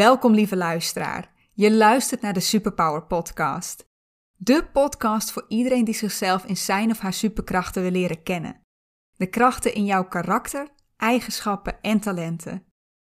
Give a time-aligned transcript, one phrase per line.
[0.00, 1.32] Welkom lieve luisteraar.
[1.52, 3.88] Je luistert naar de Superpower Podcast.
[4.36, 8.60] De podcast voor iedereen die zichzelf in zijn of haar superkrachten wil leren kennen.
[9.16, 12.64] De krachten in jouw karakter, eigenschappen en talenten.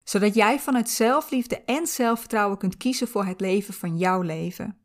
[0.03, 4.77] Zodat jij vanuit zelfliefde en zelfvertrouwen kunt kiezen voor het leven van jouw leven.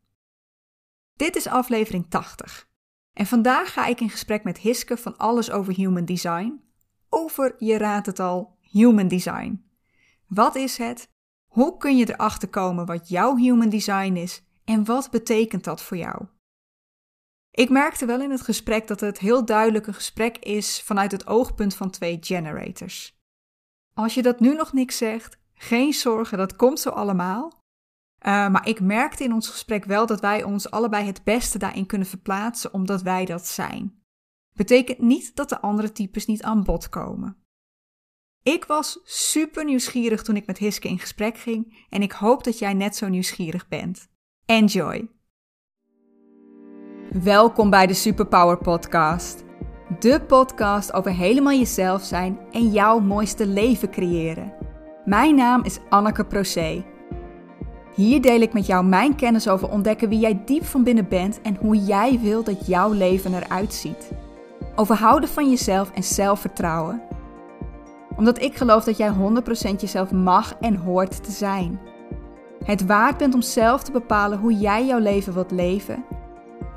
[1.17, 2.69] Dit is aflevering 80.
[3.13, 6.63] En vandaag ga ik in gesprek met Hiske van Alles over Human Design.
[7.09, 9.65] Over, je raadt het al, Human Design.
[10.27, 11.17] Wat is het?
[11.49, 15.97] Hoe kun je erachter komen wat jouw human design is en wat betekent dat voor
[15.97, 16.27] jou?
[17.51, 21.27] Ik merkte wel in het gesprek dat het heel duidelijk een gesprek is vanuit het
[21.27, 23.19] oogpunt van twee generators.
[23.95, 27.47] Als je dat nu nog niks zegt, geen zorgen, dat komt zo allemaal.
[27.47, 31.87] Uh, maar ik merkte in ons gesprek wel dat wij ons allebei het beste daarin
[31.87, 34.03] kunnen verplaatsen, omdat wij dat zijn.
[34.55, 37.37] Betekent niet dat de andere types niet aan bod komen.
[38.43, 42.59] Ik was super nieuwsgierig toen ik met Hiske in gesprek ging en ik hoop dat
[42.59, 44.09] jij net zo nieuwsgierig bent.
[44.47, 45.09] Enjoy!
[47.23, 49.45] Welkom bij de Superpower Podcast.
[49.99, 54.55] De podcast over helemaal jezelf zijn en jouw mooiste leven creëren.
[55.05, 56.85] Mijn naam is Anneke Procé.
[57.95, 61.41] Hier deel ik met jou mijn kennis over ontdekken wie jij diep van binnen bent
[61.43, 64.11] en hoe jij wil dat jouw leven eruit ziet.
[64.77, 67.03] Over houden van jezelf en zelfvertrouwen
[68.19, 71.81] omdat ik geloof dat jij 100% jezelf mag en hoort te zijn.
[72.65, 76.05] Het waard bent om zelf te bepalen hoe jij jouw leven wilt leven.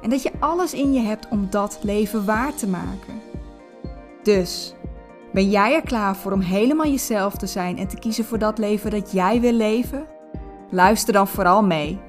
[0.01, 3.21] En dat je alles in je hebt om dat leven waar te maken.
[4.23, 4.75] Dus,
[5.33, 8.57] ben jij er klaar voor om helemaal jezelf te zijn en te kiezen voor dat
[8.57, 10.05] leven dat jij wil leven?
[10.69, 11.99] Luister dan vooral mee.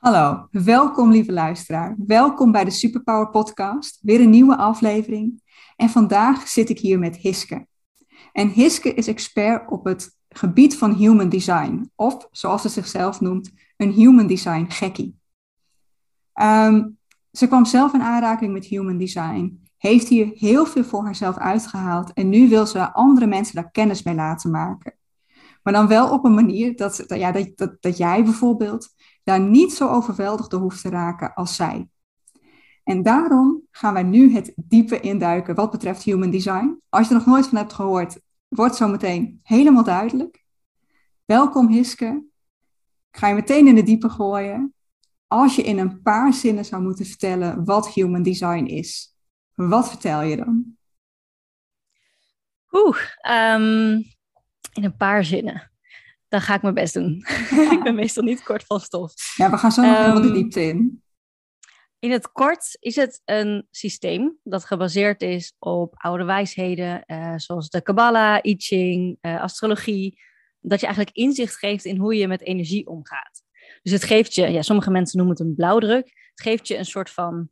[0.00, 1.96] Hallo, welkom lieve luisteraar.
[2.06, 5.42] Welkom bij de Superpower Podcast, weer een nieuwe aflevering.
[5.76, 7.66] En vandaag zit ik hier met Hiske.
[8.32, 13.50] En Hiske is expert op het gebied van human design, of zoals ze zichzelf noemt,
[13.76, 15.18] een human design gekkie.
[16.32, 16.88] Ehm,
[17.32, 22.12] ze kwam zelf in aanraking met human design, heeft hier heel veel voor haarzelf uitgehaald
[22.12, 24.94] en nu wil ze andere mensen daar kennis mee laten maken.
[25.62, 28.88] Maar dan wel op een manier dat, ja, dat, dat, dat jij bijvoorbeeld
[29.22, 31.88] daar niet zo overweldigd door hoeft te raken als zij.
[32.84, 36.80] En daarom gaan wij nu het diepe induiken wat betreft human design.
[36.88, 40.44] Als je er nog nooit van hebt gehoord, wordt zo meteen helemaal duidelijk.
[41.24, 42.24] Welkom Hiske.
[43.10, 44.74] Ik ga je meteen in de diepe gooien.
[45.26, 49.14] Als je in een paar zinnen zou moeten vertellen wat human design is,
[49.54, 50.76] wat vertel je dan?
[52.72, 52.98] Oeh,
[53.30, 54.02] um,
[54.72, 55.70] in een paar zinnen
[56.30, 57.24] dan ga ik mijn best doen.
[57.76, 59.36] ik ben meestal niet kort van stof.
[59.36, 61.02] Ja, we gaan zo nog um, helemaal de diepte in.
[61.98, 67.70] In het kort is het een systeem dat gebaseerd is op oude wijsheden, uh, zoals
[67.70, 70.20] de Kabbalah, I Ching, uh, astrologie.
[70.60, 73.42] Dat je eigenlijk inzicht geeft in hoe je met energie omgaat.
[73.82, 76.04] Dus het geeft je, ja, sommige mensen noemen het een blauwdruk.
[76.04, 77.48] Het geeft je een soort van,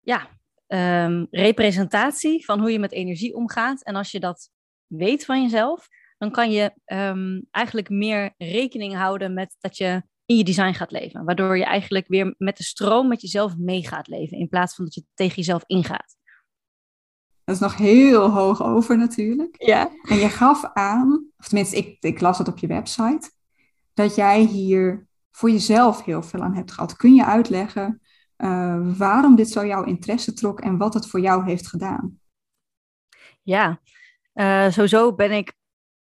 [0.00, 0.28] ja,
[0.66, 3.82] um, representatie van hoe je met energie omgaat.
[3.82, 4.50] En als je dat
[4.96, 5.88] weet van jezelf,
[6.18, 10.90] dan kan je um, eigenlijk meer rekening houden met dat je in je design gaat
[10.90, 11.24] leven.
[11.24, 14.84] Waardoor je eigenlijk weer met de stroom met jezelf mee gaat leven, in plaats van
[14.84, 16.16] dat je tegen jezelf ingaat.
[17.44, 19.54] Dat is nog heel hoog over natuurlijk.
[19.66, 19.90] Ja.
[20.08, 23.30] En je gaf aan, of tenminste, ik, ik las het op je website,
[23.94, 26.96] dat jij hier voor jezelf heel veel aan hebt gehad.
[26.96, 28.00] Kun je uitleggen
[28.36, 32.20] uh, waarom dit zo jouw interesse trok en wat het voor jou heeft gedaan?
[33.42, 33.80] Ja,
[34.34, 35.52] uh, sowieso ben ik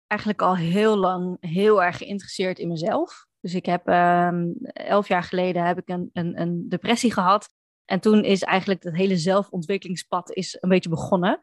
[0.06, 3.26] eigenlijk al heel lang heel erg geïnteresseerd in mezelf.
[3.40, 7.48] Dus ik heb um, elf jaar geleden heb ik een, een, een, depressie gehad.
[7.84, 11.40] En toen is eigenlijk het hele zelfontwikkelingspad is een beetje begonnen.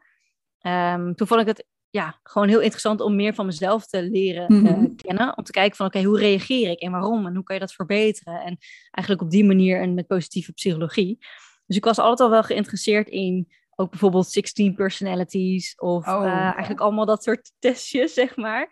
[0.62, 4.52] Um, toen vond ik het ja, gewoon heel interessant om meer van mezelf te leren
[4.52, 4.84] mm -hmm.
[4.84, 5.36] uh, kennen.
[5.36, 7.60] Om te kijken van oké, okay, hoe reageer ik en waarom en hoe kan je
[7.60, 8.40] dat verbeteren?
[8.40, 8.56] En
[8.90, 11.18] eigenlijk op die manier en met positieve psychologie.
[11.66, 13.48] Dus ik was altijd al wel geïnteresseerd in
[13.80, 18.68] ook bijvoorbeeld 16 personalities of oh, uh, eigenlijk allemaal dat soort testjes, zeg maar.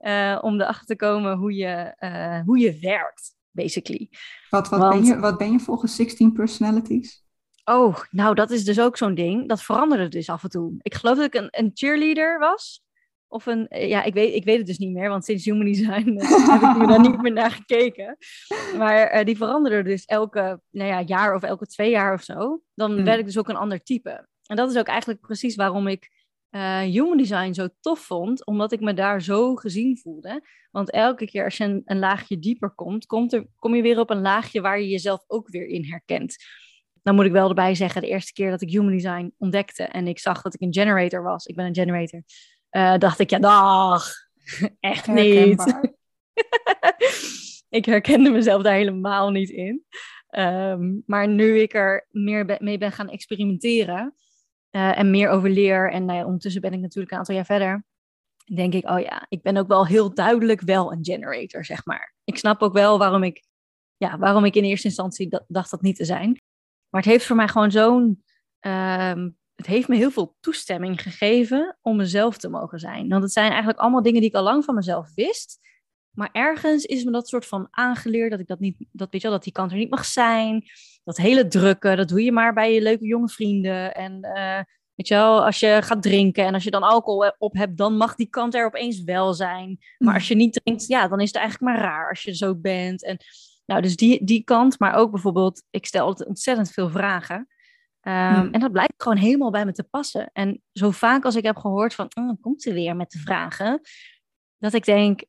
[0.00, 4.08] Uh, om erachter te komen hoe je, uh, hoe je werkt, basically.
[4.50, 7.24] Wat, wat, Want, ben je, wat ben je volgens 16 personalities?
[7.64, 9.48] Oh, nou dat is dus ook zo'n ding.
[9.48, 10.74] Dat veranderde dus af en toe.
[10.78, 12.82] Ik geloof dat ik een, een cheerleader was.
[13.28, 16.18] Of een, ja, ik weet, ik weet het dus niet meer, want sinds Human Design
[16.50, 18.16] heb ik me daar niet meer naar gekeken.
[18.76, 22.62] Maar uh, die veranderde dus elke nou ja, jaar of elke twee jaar of zo.
[22.74, 23.04] Dan hmm.
[23.04, 24.28] werd ik dus ook een ander type.
[24.50, 26.10] En dat is ook eigenlijk precies waarom ik
[26.50, 30.42] uh, human design zo tof vond, omdat ik me daar zo gezien voelde.
[30.70, 33.98] Want elke keer als je een, een laagje dieper komt, komt er, kom je weer
[33.98, 36.36] op een laagje waar je jezelf ook weer in herkent.
[37.02, 40.06] dan moet ik wel erbij zeggen, de eerste keer dat ik human design ontdekte en
[40.06, 42.22] ik zag dat ik een generator was, ik ben een generator,
[42.70, 44.12] uh, dacht ik, ja, dag,
[44.80, 45.90] echt niet.
[47.78, 49.84] ik herkende mezelf daar helemaal niet in.
[50.30, 54.14] Um, maar nu ik er meer mee ben gaan experimenteren
[54.70, 57.84] uh, en meer over leer, en nou ondertussen ben ik natuurlijk een aantal jaar verder,
[58.54, 62.14] denk ik, oh ja, ik ben ook wel heel duidelijk wel een generator, zeg maar.
[62.24, 63.44] Ik snap ook wel waarom ik,
[63.96, 66.42] ja, waarom ik in eerste instantie dacht dat niet te zijn.
[66.88, 68.24] Maar het heeft voor mij gewoon zo'n,
[68.60, 73.08] um, het heeft me heel veel toestemming gegeven om mezelf te mogen zijn.
[73.08, 75.58] Want het zijn eigenlijk allemaal dingen die ik al lang van mezelf wist.
[76.10, 79.26] Maar ergens is me dat soort van aangeleerd dat ik dat niet, dat weet je
[79.26, 80.64] wel, dat die kant er niet mag zijn.
[81.04, 83.94] Dat hele drukke, dat doe je maar bij je leuke jonge vrienden.
[83.94, 84.60] En uh,
[84.94, 87.96] weet je wel, als je gaat drinken en als je dan alcohol op hebt, dan
[87.96, 89.78] mag die kant er opeens wel zijn.
[89.98, 92.54] Maar als je niet drinkt, ja, dan is het eigenlijk maar raar als je zo
[92.54, 93.04] bent.
[93.04, 93.16] En
[93.66, 97.36] nou, dus die, die kant, maar ook bijvoorbeeld, ik stel altijd ontzettend veel vragen.
[98.02, 100.30] Um, En dat blijkt gewoon helemaal bij me te passen.
[100.32, 103.80] En zo vaak als ik heb gehoord van, oh, komt ze weer met de vragen,
[104.58, 105.24] dat ik denk,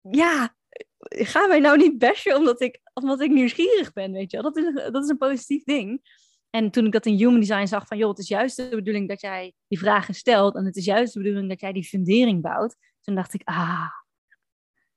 [0.00, 0.54] ja,
[1.00, 4.52] ga mij nou niet bashen omdat ik, omdat ik nieuwsgierig ben, weet je wel.
[4.52, 6.00] Dat is, dat is een positief ding.
[6.50, 9.08] En toen ik dat in Human Design zag van, joh, het is juist de bedoeling
[9.08, 12.42] dat jij die vragen stelt en het is juist de bedoeling dat jij die fundering
[12.42, 13.88] bouwt, toen dacht ik, ah,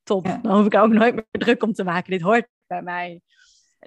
[0.03, 0.23] top.
[0.41, 2.11] Dan hoef ik ook nooit meer druk om te maken.
[2.11, 3.21] Dit hoort bij mij.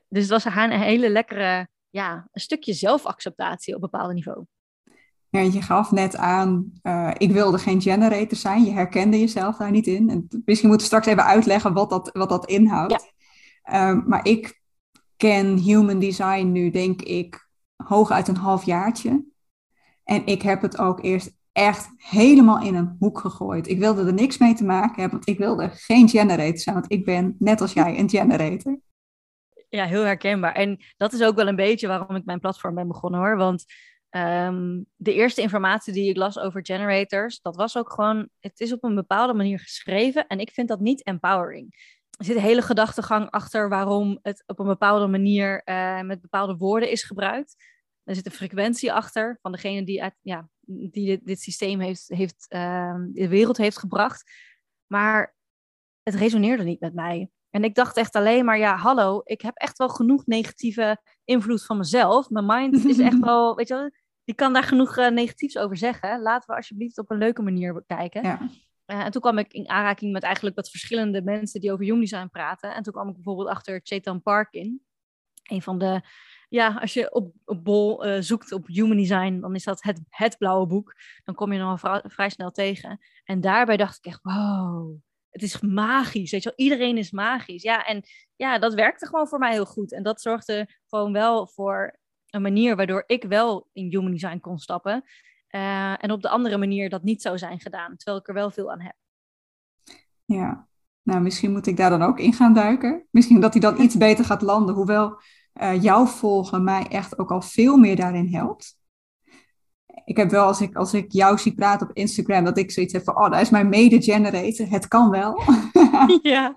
[0.08, 4.44] Dus het was een hele lekkere, ja, een stukje zelfacceptatie op een bepaald niveau.
[5.36, 8.64] Ja, je gaf net aan, uh, ik wilde geen generator zijn.
[8.64, 10.10] Je herkende jezelf daar niet in.
[10.10, 13.12] En misschien moeten we straks even uitleggen wat dat, wat dat inhoudt.
[13.62, 13.92] Ja.
[13.92, 14.60] Uh, maar ik
[15.16, 19.24] ken human design nu, denk ik, hooguit een half jaartje.
[20.04, 23.68] En ik heb het ook eerst echt helemaal in een hoek gegooid.
[23.68, 26.92] Ik wilde er niks mee te maken hebben, want ik wilde geen generator zijn, want
[26.92, 28.78] ik ben net als jij een generator.
[29.68, 30.54] Ja, heel herkenbaar.
[30.54, 33.36] En dat is ook wel een beetje waarom ik mijn platform ben begonnen hoor.
[33.36, 33.64] Want
[34.16, 38.72] um, de eerste informatie die ik las over generators, dat was ook gewoon, het is
[38.72, 41.94] op een bepaalde manier geschreven en ik vind dat niet empowering.
[42.18, 46.56] Er zit een hele gedachtegang achter waarom het op een bepaalde manier uh, met bepaalde
[46.56, 47.54] woorden is gebruikt.
[48.04, 52.08] Er zit een frequentie achter van degene die, uit, ja, die dit, dit, systeem heeft,
[52.08, 54.30] heeft uh, de wereld heeft gebracht.
[54.86, 55.34] Maar
[56.02, 57.30] het resoneerde niet met mij.
[57.50, 61.64] En ik dacht echt alleen maar, ja, hallo, ik heb echt wel genoeg negatieve invloed
[61.64, 62.30] van mezelf.
[62.30, 63.90] Mijn mind is echt wel, weet je wel,
[64.26, 66.22] die kan daar genoeg uh, negatiefs over zeggen.
[66.22, 68.22] Laten we alsjeblieft op een leuke manier bekijken.
[68.22, 68.40] Ja.
[68.86, 72.00] Uh, en toen kwam ik in aanraking met eigenlijk wat verschillende mensen die over human
[72.00, 72.74] design praten.
[72.74, 74.82] En toen kwam ik bijvoorbeeld achter Chetan Parkin.
[75.42, 76.02] Een van de
[76.48, 80.00] ja, als je op, op Bol uh, zoekt op Human Design, dan is dat het,
[80.08, 80.94] het blauwe boek.
[81.24, 82.98] Dan kom je nog vrij, vrij snel tegen.
[83.24, 84.96] En daarbij dacht ik echt, wow,
[85.30, 86.30] het is magisch.
[86.30, 87.62] Weet je wel, iedereen is magisch.
[87.62, 88.02] Ja, en
[88.36, 89.92] ja, dat werkte gewoon voor mij heel goed.
[89.92, 91.98] En dat zorgde gewoon wel voor
[92.36, 95.04] een manier waardoor ik wel in Human Design kon stappen.
[95.50, 98.50] Uh, en op de andere manier dat niet zou zijn gedaan, terwijl ik er wel
[98.50, 98.94] veel aan heb.
[100.24, 100.68] Ja,
[101.02, 103.06] nou misschien moet ik daar dan ook in gaan duiken.
[103.10, 104.74] Misschien dat hij dan iets beter gaat landen.
[104.74, 105.20] Hoewel
[105.62, 108.78] uh, jou volgen mij echt ook al veel meer daarin helpt.
[110.04, 112.92] Ik heb wel, als ik, als ik jou zie praten op Instagram, dat ik zoiets
[112.92, 114.66] heb van, oh, daar is mijn mede-generator.
[114.68, 115.40] Het kan wel.
[116.32, 116.54] ja.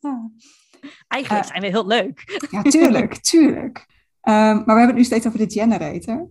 [1.08, 2.46] Eigenlijk zijn we heel leuk.
[2.50, 3.78] ja, tuurlijk, tuurlijk.
[3.78, 6.30] Um, maar we hebben het nu steeds over de generator.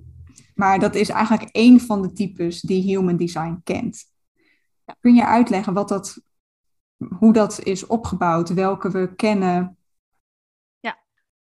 [0.55, 4.03] Maar dat is eigenlijk één van de types die Human Design kent.
[4.99, 6.21] Kun je uitleggen wat dat,
[7.19, 9.77] hoe dat is opgebouwd, welke we kennen,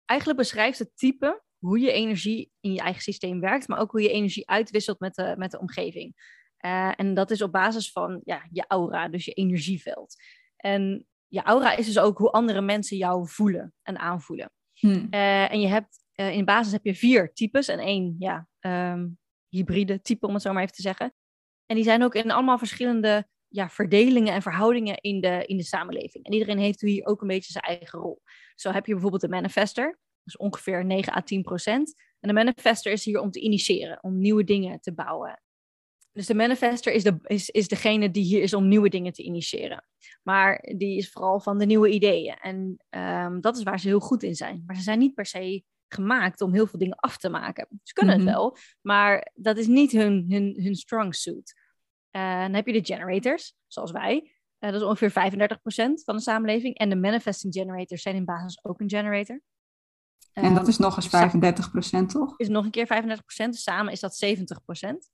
[0.04, 4.02] eigenlijk beschrijft het type hoe je energie in je eigen systeem werkt, maar ook hoe
[4.02, 6.14] je energie uitwisselt met de, met de omgeving.
[6.64, 10.16] Uh, en dat is op basis van ja, je aura, dus je energieveld.
[10.56, 14.52] En je aura is dus ook hoe andere mensen jou voelen en aanvoelen.
[14.74, 15.06] Hmm.
[15.10, 19.18] Uh, en je hebt uh, in basis heb je vier types en één ja, um,
[19.48, 21.14] hybride type, om het zo maar even te zeggen.
[21.66, 25.62] En die zijn ook in allemaal verschillende ja, verdelingen en verhoudingen in de, in de
[25.62, 26.24] samenleving.
[26.24, 28.22] En iedereen heeft hier ook een beetje zijn eigen rol.
[28.54, 31.94] Zo heb je bijvoorbeeld de manifester, dus ongeveer 9 à 10 procent.
[32.20, 35.42] En de manifester is hier om te initiëren, om nieuwe dingen te bouwen.
[36.14, 39.22] Dus de manifester is, de, is, is degene die hier is om nieuwe dingen te
[39.22, 39.84] initiëren.
[40.22, 42.34] Maar die is vooral van de nieuwe ideeën.
[42.34, 44.62] En um, dat is waar ze heel goed in zijn.
[44.66, 47.68] Maar ze zijn niet per se gemaakt om heel veel dingen af te maken.
[47.82, 48.32] Ze kunnen het mhm.
[48.32, 51.54] wel, maar dat is niet hun, hun, hun strong suit.
[52.10, 54.32] Uh, dan heb je de generators, zoals wij.
[54.58, 55.54] Uh, dat is ongeveer 35%
[56.04, 56.78] van de samenleving.
[56.78, 59.40] En de manifesting generators zijn in basis ook een generator.
[60.32, 62.38] En dat ehm, is nog eens 35%, toch?
[62.38, 63.48] Is nog een keer 35%.
[63.48, 65.13] Samen is dat 70%.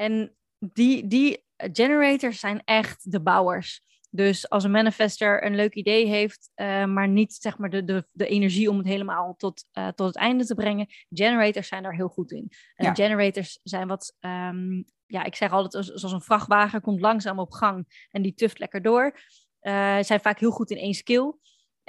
[0.00, 3.80] En die, die generators zijn echt de bouwers.
[4.10, 8.06] Dus als een manifester een leuk idee heeft, uh, maar niet zeg maar, de, de,
[8.12, 11.94] de energie om het helemaal tot, uh, tot het einde te brengen, generators zijn daar
[11.94, 12.52] heel goed in.
[12.74, 12.94] En ja.
[12.94, 18.06] generators zijn wat, um, ja, ik zeg altijd, zoals een vrachtwagen komt langzaam op gang
[18.10, 19.20] en die tuft lekker door.
[19.60, 21.34] Uh, zijn vaak heel goed in één skill.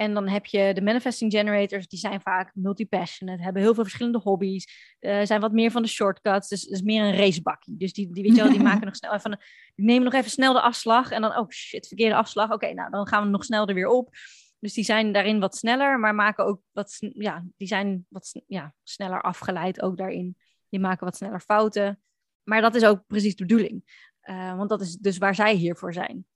[0.00, 4.18] En dan heb je de manifesting generators, die zijn vaak multi-passionate, hebben heel veel verschillende
[4.18, 7.76] hobby's, uh, zijn wat meer van de shortcuts, dus is meer een racebakkie.
[7.76, 9.38] Dus die, die, weet je wel, die maken nog snel even,
[9.74, 12.50] die nemen nog even snel de afslag en dan, oh shit, verkeerde afslag.
[12.50, 14.08] Oké, nou dan gaan we nog snel er weer op.
[14.58, 18.74] Dus die zijn daarin wat sneller, maar maken ook wat, ja, die zijn wat ja,
[18.82, 20.36] sneller afgeleid ook daarin.
[20.68, 22.00] Die maken wat sneller fouten.
[22.42, 24.06] Maar dat is ook precies de bedoeling.
[24.22, 26.26] Uh, want dat is dus waar zij hiervoor zijn.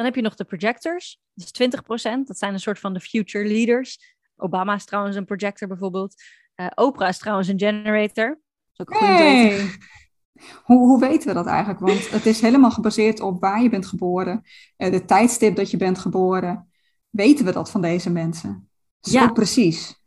[0.00, 2.24] Dan heb je nog de projectors, dus 20%.
[2.24, 4.16] Dat zijn een soort van de future leaders.
[4.36, 6.14] Obama is trouwens een projector bijvoorbeeld.
[6.56, 8.40] Uh, Oprah is trouwens een generator.
[8.72, 9.70] Dat is ook hey.
[10.64, 11.80] Hoe, hoe weten we dat eigenlijk?
[11.80, 14.42] Want het is helemaal gebaseerd op waar je bent geboren,
[14.76, 16.70] uh, de tijdstip dat je bent geboren.
[17.10, 18.70] Weten we dat van deze mensen?
[19.00, 19.32] ja.
[19.32, 20.02] precies.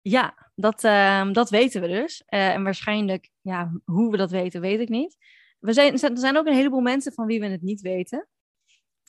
[0.00, 2.22] Ja, dat, uh, dat weten we dus.
[2.28, 5.16] Uh, en waarschijnlijk, ja, hoe we dat weten, weet ik niet.
[5.58, 8.28] We zijn, er zijn ook een heleboel mensen van wie we het niet weten.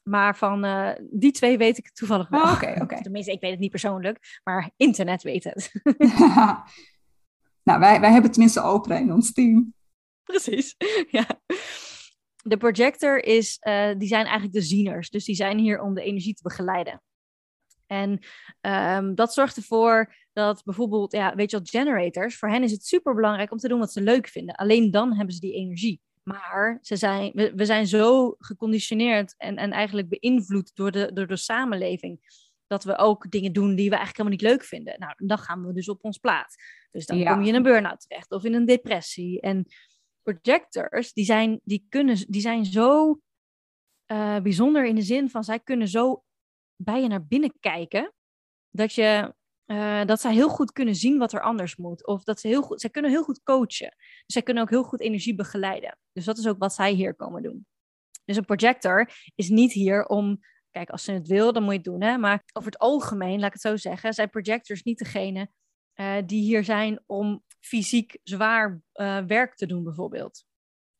[0.07, 2.41] Maar van uh, die twee weet ik toevallig wel.
[2.41, 2.81] Oh, Oké, oké.
[2.81, 5.71] Okay, Tenminste, ik weet het niet persoonlijk, maar internet weet het.
[7.67, 9.73] nou, wij, wij hebben tenminste Oprah in ons team.
[10.23, 10.75] Precies,
[11.17, 11.25] ja.
[12.43, 15.09] De projector is, uh, die zijn eigenlijk de zieners.
[15.09, 17.01] Dus die zijn hier om de energie te begeleiden.
[17.85, 18.19] En
[18.61, 22.85] um, dat zorgt ervoor dat bijvoorbeeld, ja, weet je wel, generators, voor hen is het
[22.85, 24.55] super belangrijk om te doen wat ze leuk vinden.
[24.55, 26.01] Alleen dan hebben ze die energie.
[26.27, 31.27] Maar ze zijn, we, we zijn zo geconditioneerd en, en eigenlijk beïnvloed door de, door
[31.27, 32.45] de samenleving.
[32.67, 34.99] Dat we ook dingen doen die we eigenlijk helemaal niet leuk vinden.
[34.99, 36.55] Nou, dan gaan we dus op ons plaat.
[36.91, 39.41] Dus dan kom je in een burn-out terecht of in een depressie.
[39.41, 39.65] En
[40.21, 43.19] projectors, die zijn, die kunnen, die zijn zo
[44.11, 46.23] uh, bijzonder in de zin van zij kunnen zo
[46.75, 48.13] bij je naar binnen kijken.
[48.69, 49.35] Dat je
[49.67, 52.07] uh, dat zij heel goed kunnen zien wat er anders moet.
[52.07, 53.95] Of dat ze heel goed, zij kunnen heel goed coachen.
[53.97, 55.97] Dus zij kunnen ook heel goed energie begeleiden.
[56.11, 57.67] Dus dat is ook wat zij hier komen doen.
[58.25, 60.39] Dus een projector is niet hier om,
[60.71, 62.01] kijk, als ze het wil, dan moet je het doen.
[62.01, 62.17] Hè?
[62.17, 65.49] Maar over het algemeen, laat ik het zo zeggen, zijn projectors niet degene
[65.95, 70.45] uh, die hier zijn om fysiek zwaar uh, werk te doen, bijvoorbeeld.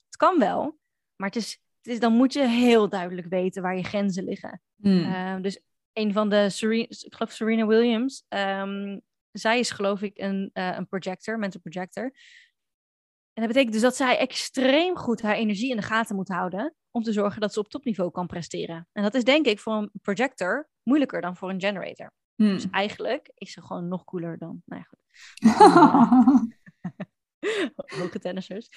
[0.06, 0.80] Het kan wel,
[1.16, 4.62] maar het is, het is, dan moet je heel duidelijk weten waar je grenzen liggen.
[4.76, 5.42] Hmm.
[5.42, 5.62] dus
[5.98, 9.02] een van de, Serena, ik geloof Serena Williams, um,
[9.32, 12.04] zij is geloof ik een, uh, een projector, mental projector.
[13.34, 16.76] En dat betekent dus dat zij extreem goed haar energie in de gaten moet houden
[16.92, 18.88] om te zorgen dat ze op topniveau kan presteren.
[18.92, 22.14] En dat is denk ik voor een projector moeilijker dan voor een generator.
[22.36, 22.54] Hmm.
[22.54, 25.00] Dus eigenlijk is ze gewoon nog cooler dan, nou ja, goed.
[28.00, 28.70] Hoge tennissers.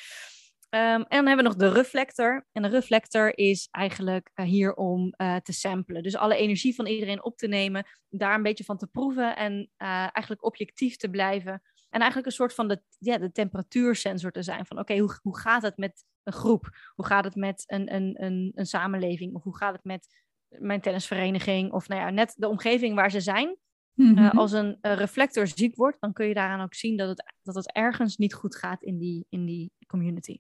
[0.75, 2.47] Um, en dan hebben we nog de reflector.
[2.53, 6.03] En de reflector is eigenlijk uh, hier om uh, te samplen.
[6.03, 9.53] Dus alle energie van iedereen op te nemen, daar een beetje van te proeven en
[9.53, 11.53] uh, eigenlijk objectief te blijven.
[11.89, 14.67] En eigenlijk een soort van de, ja, de temperatuursensor te zijn.
[14.67, 16.69] Van oké, okay, hoe, hoe gaat het met een groep?
[16.95, 19.35] Hoe gaat het met een, een, een, een samenleving?
[19.35, 20.07] Of hoe gaat het met
[20.49, 21.73] mijn tennisvereniging?
[21.73, 23.57] Of nou ja, net de omgeving waar ze zijn.
[23.95, 24.29] Mm -hmm.
[24.29, 27.73] als een reflector ziek wordt, dan kun je daaraan ook zien dat het, dat het
[27.73, 30.39] ergens niet goed gaat in die, in die community.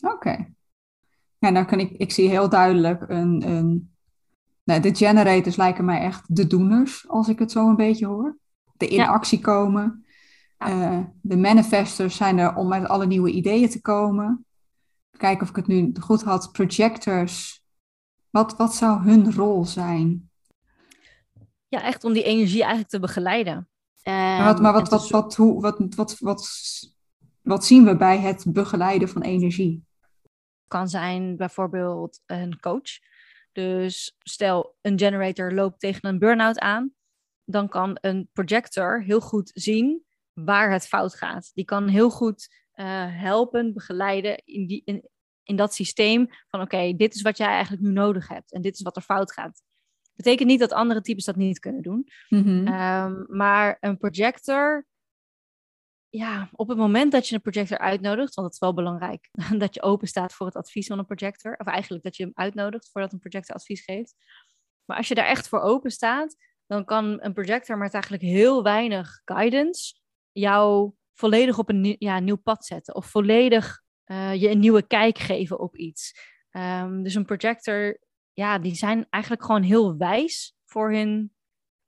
[0.00, 0.52] Oké.
[1.38, 3.94] Ja, dan kan ik, ik zie heel duidelijk een, een
[4.64, 8.38] nou, de generators lijken mij echt de doeners, als ik het zo een beetje hoor.
[8.76, 10.04] De in actie komen.
[10.66, 14.46] Uh, de manifestors zijn er om met alle nieuwe ideeën te komen.
[15.16, 16.52] Kijken of ik het nu goed had.
[16.52, 17.62] Projectors.
[18.30, 20.30] Wat, wat zou hun rol zijn?
[21.68, 23.68] Ja, echt om die energie eigenlijk te begeleiden.
[24.04, 26.48] maar wat, maar wat, wat, wat, hoe, wat, wat, wat,
[27.44, 29.84] wat zien we bij het begeleiden van energie?
[30.68, 32.98] Kan zijn bijvoorbeeld een coach.
[33.52, 36.92] Dus stel een generator loopt tegen een burn-out aan,
[37.44, 41.50] dan kan een projector heel goed zien waar het fout gaat.
[41.54, 42.86] Die kan heel goed uh,
[43.20, 45.08] helpen, begeleiden in, die, in,
[45.42, 48.74] in dat systeem van oké, dit is wat jij eigenlijk nu nodig hebt en dit
[48.74, 49.62] is wat er fout gaat.
[50.14, 52.08] Betekent niet dat andere types dat niet kunnen doen.
[52.28, 52.66] Mm-hmm.
[52.66, 54.86] Um, maar een projector
[56.16, 59.28] ja, op het moment dat je een projector uitnodigt, want het is wel belangrijk
[59.62, 62.32] dat je open staat voor het advies van een projector, of eigenlijk dat je hem
[62.34, 64.14] uitnodigt voordat een projector advies geeft.
[64.84, 68.62] Maar als je daar echt voor open staat, dan kan een projector met eigenlijk heel
[68.62, 69.94] weinig guidance
[70.32, 75.18] jou volledig op een ja, nieuw pad zetten of volledig uh, je een nieuwe kijk
[75.18, 76.12] geven op iets.
[76.50, 77.98] Um, dus een projector,
[78.32, 81.34] ja, die zijn eigenlijk gewoon heel wijs voor hun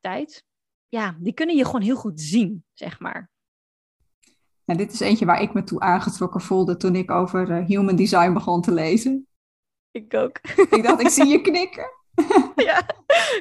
[0.00, 0.44] tijd.
[0.88, 3.34] Ja, die kunnen je gewoon heel goed zien, zeg maar.
[4.66, 7.96] Nou, dit is eentje waar ik me toe aangetrokken voelde toen ik over uh, human
[7.96, 9.26] design begon te lezen.
[9.90, 10.40] Ik ook.
[10.76, 11.90] ik dacht, ik zie je knikken.
[12.68, 12.86] ja.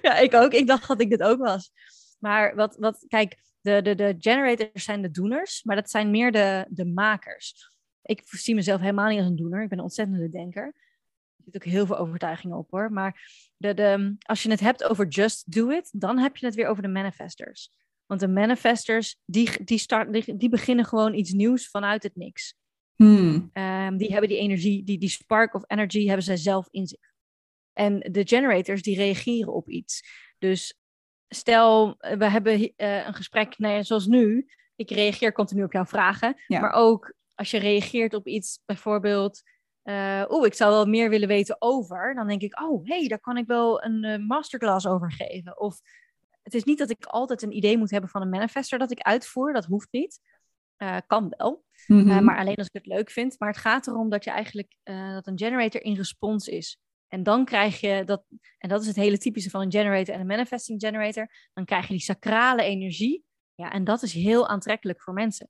[0.01, 0.51] ja, ik ook.
[0.51, 1.71] Ik dacht dat ik dit ook was.
[2.19, 6.31] Maar wat, wat kijk, de, de, de generators zijn de doeners, maar dat zijn meer
[6.31, 7.73] de, de makers.
[8.01, 9.63] Ik zie mezelf helemaal niet als een doener.
[9.63, 10.65] Ik ben een ontzettende denker.
[10.65, 12.91] Er zit ook heel veel overtuigingen op hoor.
[12.91, 13.21] Maar
[13.57, 16.67] de, de, als je het hebt over just do it, dan heb je het weer
[16.67, 17.71] over de manifestors.
[18.05, 22.55] Want de manifestors, die, die, start, die, die beginnen gewoon iets nieuws vanuit het niks.
[22.95, 23.49] Hmm.
[23.53, 27.13] Um, die hebben die energie, die, die spark of energy hebben zij zelf in zich.
[27.73, 30.03] En de generators, die reageren op iets.
[30.37, 30.79] Dus
[31.27, 34.47] stel, we hebben uh, een gesprek, nou ja, zoals nu.
[34.75, 36.41] Ik reageer continu op jouw vragen.
[36.47, 36.59] Ja.
[36.59, 39.41] Maar ook als je reageert op iets, bijvoorbeeld...
[39.83, 42.15] Uh, Oeh, ik zou wel meer willen weten over.
[42.15, 45.59] Dan denk ik, oh, hé, hey, daar kan ik wel een uh, masterclass over geven.
[45.59, 45.79] Of
[46.45, 48.99] het is niet dat ik altijd een idee moet hebben van een manifester dat ik
[48.99, 49.53] uitvoer.
[49.53, 50.19] Dat hoeft niet.
[50.77, 51.63] Uh, kan wel.
[51.87, 52.09] Mhm.
[52.09, 53.39] Uh, maar alleen als ik het leuk vind.
[53.39, 56.79] Maar het gaat erom dat je eigenlijk uh, dat een generator in respons is.
[57.07, 58.23] En dan krijg je dat,
[58.57, 61.31] en dat is het hele typische van een generator en een manifesting generator.
[61.53, 63.23] Dan krijg je die sacrale energie.
[63.55, 65.49] Ja, en dat is heel aantrekkelijk voor mensen.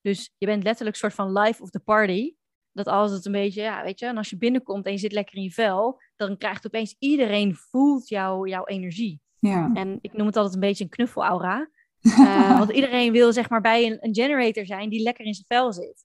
[0.00, 2.34] Dus je bent letterlijk een soort van life of the party.
[2.72, 5.12] Dat als het een beetje, ja, weet je, en als je binnenkomt en je zit
[5.12, 9.20] lekker in je vel, dan krijgt opeens iedereen voelt jou, jouw energie.
[9.48, 9.70] Ja.
[9.74, 11.68] En ik noem het altijd een beetje een knuffelaura.
[12.00, 15.46] Uh, want iedereen wil zeg maar bij een, een, generator zijn die lekker in zijn
[15.46, 16.04] vel zit.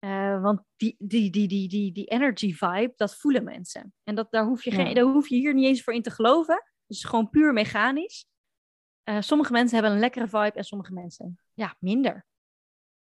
[0.00, 3.94] Uh, want die, die, die, die, die, die energy vibe, dat voelen mensen.
[4.02, 4.94] En dat, daar, hoef je geen, Ja.
[4.94, 6.54] daar hoef je hier niet eens voor in te geloven.
[6.54, 8.26] Dus het is gewoon puur mechanisch.
[9.04, 12.26] Uh, sommige mensen hebben een lekkere vibe en sommige mensen, ja, minder.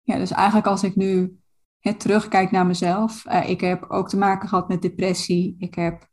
[0.01, 1.39] Ja, dus eigenlijk als ik nu
[1.79, 3.25] hè, terugkijk naar mezelf.
[3.25, 5.55] Ik heb ook te maken gehad met depressie.
[5.59, 6.09] Ik heb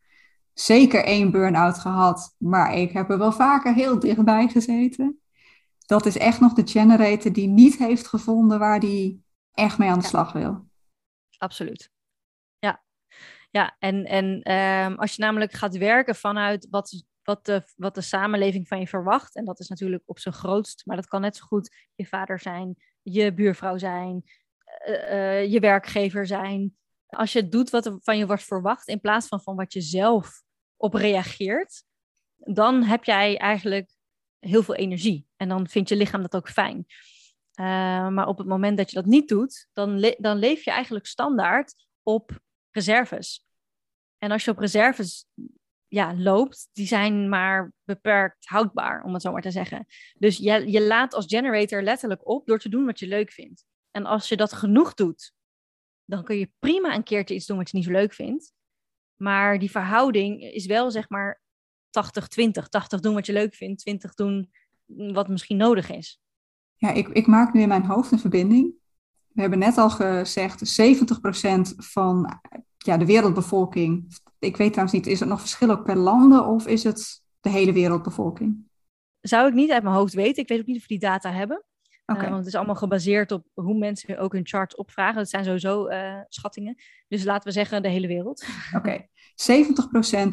[0.60, 5.20] zeker één burn-out gehad, maar ik heb er wel vaker heel dichtbij gezeten.
[5.86, 9.98] Dat is echt nog de generator die niet heeft gevonden waar die echt mee aan
[9.98, 10.08] de Ja.
[10.08, 10.66] slag wil.
[11.38, 11.90] Absoluut.
[12.58, 12.82] Ja,
[13.50, 13.76] ja.
[13.78, 18.68] en, en um, als je namelijk gaat werken vanuit wat, wat, de, wat de samenleving
[18.68, 21.44] van je verwacht, en dat is natuurlijk op zijn grootst, maar dat kan net zo
[21.46, 24.22] goed je vader zijn, je buurvrouw zijn,
[24.88, 26.76] uh, uh, je werkgever zijn.
[27.06, 29.80] Als je doet wat er van je wordt verwacht, in plaats van van wat je
[29.80, 30.46] zelf
[30.78, 31.84] op reageert,
[32.36, 33.90] dan heb jij eigenlijk
[34.38, 35.26] heel veel energie.
[35.36, 36.86] En dan vindt je lichaam dat ook fijn.
[37.60, 41.06] Uh, maar op het moment dat je dat niet doet, dan, dan leef je eigenlijk
[41.06, 43.46] standaard op reserves.
[44.18, 45.26] En als je op reserves
[45.88, 49.86] ja, loopt, die zijn maar beperkt houdbaar, om het zo maar te zeggen.
[50.14, 53.64] Dus je, je laat als generator letterlijk op door te doen wat je leuk vindt.
[53.90, 55.32] En als je dat genoeg doet,
[56.04, 58.52] dan kun je prima een keertje iets doen wat je niet zo leuk vindt.
[59.18, 61.40] Maar die verhouding is wel zeg maar
[61.86, 62.68] 80-20.
[62.68, 64.50] 80 doen wat je leuk vindt, 20 doen
[64.86, 66.20] wat misschien nodig is.
[66.76, 68.74] Ja, ik, ik maak nu in mijn hoofd een verbinding.
[69.28, 72.40] We hebben net al gezegd, 70% van
[72.78, 74.16] ja, de wereldbevolking.
[74.38, 77.50] Ik weet trouwens niet, is het nog verschil ook per landen of is het de
[77.50, 78.66] hele wereldbevolking?
[79.20, 80.42] Zou ik niet uit mijn hoofd weten.
[80.42, 81.64] Ik weet ook niet of we die data hebben.
[82.12, 82.24] Okay.
[82.24, 85.16] Uh, want het is allemaal gebaseerd op hoe mensen ook hun charts opvragen.
[85.16, 86.74] Dat zijn sowieso uh, schattingen.
[87.08, 88.46] Dus laten we zeggen de hele wereld.
[88.76, 89.08] Oké, okay.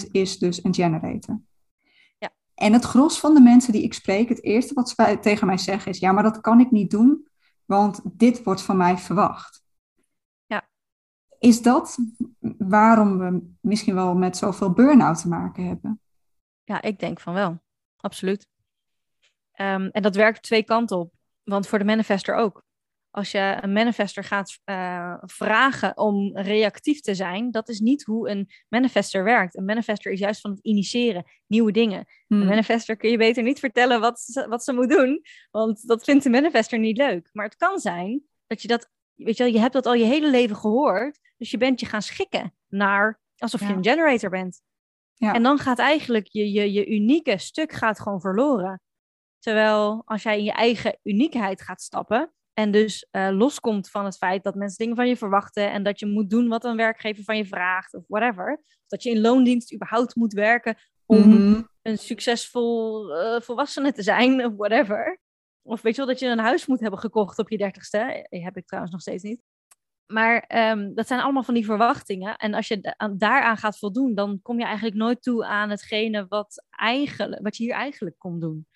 [0.06, 1.42] 70% is dus een generator.
[2.18, 2.30] Ja.
[2.54, 5.58] En het gros van de mensen die ik spreek, het eerste wat ze tegen mij
[5.58, 7.28] zeggen is: ja, maar dat kan ik niet doen,
[7.66, 9.64] want dit wordt van mij verwacht.
[10.46, 10.68] Ja.
[11.40, 11.98] Is dat
[12.58, 16.02] waarom we misschien wel met zoveel burn-out te maken hebben?
[16.64, 17.62] Ja, ik denk van wel.
[17.98, 18.48] Absoluut.
[19.58, 21.15] Um, en dat werkt twee kanten op.
[21.46, 22.64] Want voor de manifester ook.
[23.10, 28.30] Als je een manifester gaat uh, vragen om reactief te zijn, dat is niet hoe
[28.30, 29.58] een manifester werkt.
[29.58, 32.06] Een manifester is juist van het initiëren, nieuwe dingen.
[32.28, 32.42] Hmm.
[32.42, 36.04] Een manifester kun je beter niet vertellen wat ze, wat ze moet doen, want dat
[36.04, 37.30] vindt de manifester niet leuk.
[37.34, 40.06] Maar het kan zijn dat je dat, weet je wel, je hebt dat al je
[40.06, 43.68] hele leven gehoord, dus je bent je gaan schikken naar alsof Ja.
[43.68, 44.62] je een generator bent.
[45.14, 45.34] Ja.
[45.34, 48.82] En dan gaat eigenlijk je, je, je unieke stuk gaat gewoon verloren.
[49.46, 54.18] Terwijl als jij in je eigen uniekheid gaat stappen en dus uh, loskomt van het
[54.18, 57.24] feit dat mensen dingen van je verwachten en dat je moet doen wat een werkgever
[57.24, 58.62] van je vraagt of whatever.
[58.88, 61.70] Dat je in loondienst überhaupt moet werken om Mm -hmm.
[61.82, 65.20] een succesvol uh, volwassene te zijn of whatever.
[65.62, 68.28] Of weet je wel, dat je een huis moet hebben gekocht op je dertigste.
[68.30, 69.42] Die heb ik trouwens nog steeds niet.
[70.06, 72.36] Maar um, dat zijn allemaal van die verwachtingen.
[72.36, 76.26] En als je da daaraan gaat voldoen, dan kom je eigenlijk nooit toe aan hetgene
[76.28, 78.68] wat, eigenlijk, wat je hier eigenlijk komt doen.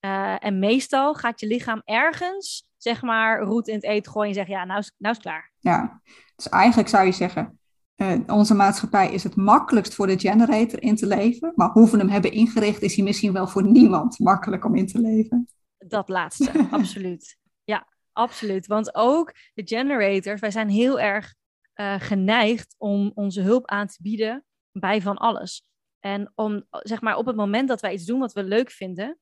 [0.00, 4.34] Uh, en meestal gaat je lichaam ergens, zeg maar, roet in het eten gooien en
[4.34, 5.52] zeggen, ja, nou is, nou is klaar.
[5.58, 6.02] Ja,
[6.36, 7.58] dus eigenlijk zou je zeggen,
[7.96, 11.96] uh, onze maatschappij is het makkelijkst voor de generator in te leven, maar hoe we
[11.98, 15.48] hem hebben ingericht is hij misschien wel voor niemand makkelijk om in te leven.
[15.78, 17.38] Dat laatste, absoluut.
[17.64, 18.66] Ja, absoluut.
[18.66, 21.34] Want ook de generators, wij zijn heel erg
[21.74, 25.66] uh, geneigd om onze hulp aan te bieden bij van alles.
[26.00, 29.18] En om, zeg maar, op het moment dat wij iets doen wat we leuk vinden,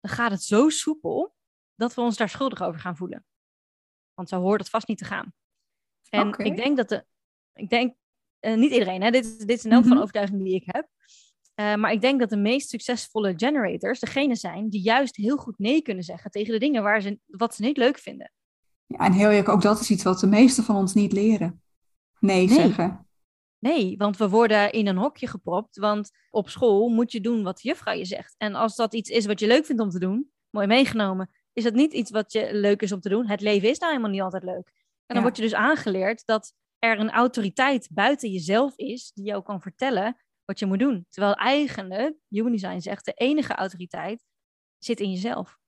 [0.00, 1.34] dan gaat het zo soepel
[1.74, 3.24] dat we ons daar schuldig over gaan voelen.
[4.14, 5.32] Want zo hoort het vast niet te gaan.
[6.08, 7.04] En ik denk dat de,
[7.52, 7.94] ik denk,
[8.40, 9.10] uh, niet iedereen, hè?
[9.10, 10.00] Dit, dit is een elk van mhm.
[10.00, 10.88] overtuiging die ik heb.
[11.60, 15.58] Uh, maar ik denk dat de meest succesvolle generators degene zijn die juist heel goed
[15.58, 18.32] nee kunnen zeggen tegen de dingen waar ze, wat ze niet leuk vinden.
[18.86, 21.62] Ja, en heel eerlijk, ook dat is iets wat de meeste van ons niet leren.
[22.20, 22.54] Nee, nee.
[22.54, 23.07] zeggen.
[23.58, 25.76] Nee, want we worden in een hokje gepropt.
[25.78, 28.34] Want op school moet je doen wat de juffrouw je zegt.
[28.36, 31.64] En als dat iets is wat je leuk vindt om te doen, mooi meegenomen, is
[31.64, 33.26] dat niet iets wat je leuk is om te doen.
[33.26, 34.72] Het leven is nou helemaal niet altijd leuk.
[35.06, 39.42] En dan word je dus aangeleerd dat er een autoriteit buiten jezelf is die jou
[39.42, 41.06] kan vertellen wat je moet doen.
[41.08, 44.24] Terwijl eigenlijk, Human Design zegt, de enige autoriteit
[44.78, 45.58] zit in jezelf.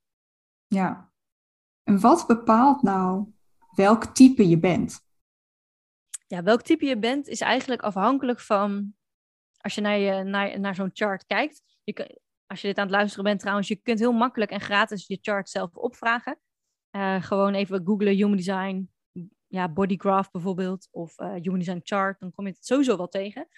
[0.67, 1.13] Ja.
[1.83, 3.33] En wat bepaalt nou
[3.75, 5.01] welk type je bent?
[6.31, 8.95] Ja, welk type je bent is eigenlijk afhankelijk van,
[9.57, 11.63] als je naar, je, naar, naar zo'n chart kijkt.
[11.85, 15.07] Je, als je dit aan het luisteren bent trouwens, je kunt heel makkelijk en gratis
[15.07, 16.41] je chart zelf opvragen.
[16.97, 18.91] Uh, gewoon even googlen Human Design,
[19.47, 23.49] ja, Bodygraph bijvoorbeeld, of uh, Human Design Chart, dan kom je het sowieso wel tegen.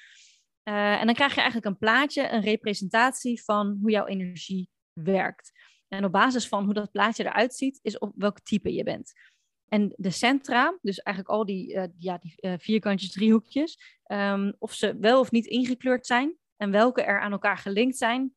[0.68, 5.52] Uh, en dan krijg je eigenlijk een plaatje, een representatie van hoe jouw energie werkt.
[5.88, 9.12] En op basis van hoe dat plaatje eruit ziet, is op welk type je bent.
[9.72, 14.72] En de centra, dus eigenlijk al die, uh, ja, die uh, vierkantjes, driehoekjes, um, of
[14.72, 18.34] ze wel of niet ingekleurd zijn en welke er aan elkaar gelinkt zijn,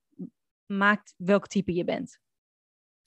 [0.66, 2.20] maakt welk type je bent.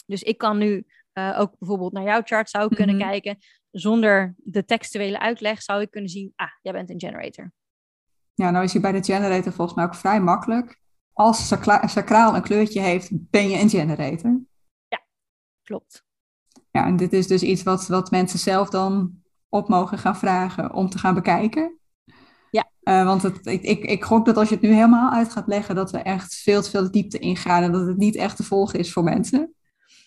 [0.06, 3.10] Dus ik kan nu uh, ook bijvoorbeeld naar jouw chart zou kunnen mm -hmm.
[3.10, 3.38] kijken.
[3.70, 7.52] Zonder de textuele uitleg zou ik kunnen zien, ah, jij bent een generator.
[8.34, 10.80] Ja, nou is hij bij de generator volgens mij ook vrij makkelijk.
[11.12, 11.48] Als
[11.86, 14.40] sacraal een kleurtje heeft, ben je een generator.
[14.88, 15.06] Ja,
[15.62, 16.06] klopt.
[16.78, 20.72] Ja, en dit is dus iets wat, wat mensen zelf dan op mogen gaan vragen
[20.72, 21.78] om te gaan bekijken.
[22.50, 22.70] Ja.
[22.82, 25.46] Uh, want het, ik, ik, ik gok dat als je het nu helemaal uit gaat
[25.46, 28.42] leggen, dat we echt veel te veel diepte ingaan en dat het niet echt te
[28.42, 29.54] volgen is voor mensen.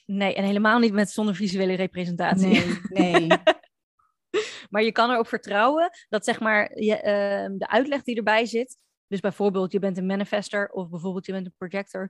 [0.06, 2.48] Nee, en helemaal niet met zonder visuele representatie.
[2.48, 3.28] Nee, nee.
[4.70, 8.78] maar je kan erop vertrouwen dat zeg maar je, uh, de uitleg die erbij zit,
[9.08, 12.10] dus bijvoorbeeld je bent een manifester of bijvoorbeeld je bent een projector,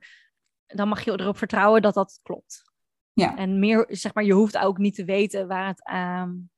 [0.65, 2.70] dan mag je erop vertrouwen dat dat klopt.
[3.13, 3.37] Ja.
[3.37, 6.49] En meer, zeg maar, je hoeft ook niet te weten waar het, um,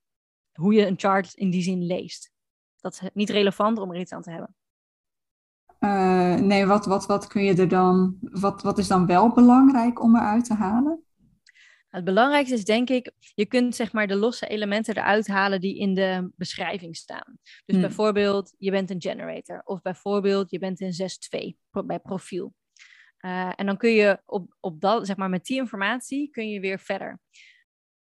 [0.54, 2.32] hoe je een chart in die zin leest.
[2.80, 4.56] Dat is niet relevant om er iets aan te hebben.
[5.80, 10.02] Uh, nee, wat, wat, wat kun je er dan, wat, wat is dan wel belangrijk
[10.02, 11.04] om eruit te halen?
[11.89, 15.78] Het belangrijkste is denk ik, je kunt zeg maar de losse elementen eruit halen die
[15.78, 17.38] in de beschrijving staan.
[17.44, 17.82] Dus hmm.
[17.82, 19.62] bijvoorbeeld, je bent een generator.
[19.63, 22.54] Of bijvoorbeeld, je bent een 6-2 bij profiel.
[23.25, 26.59] Uh, en dan kun je op, op dat, zeg maar, met die informatie kun je
[26.59, 27.19] weer verder.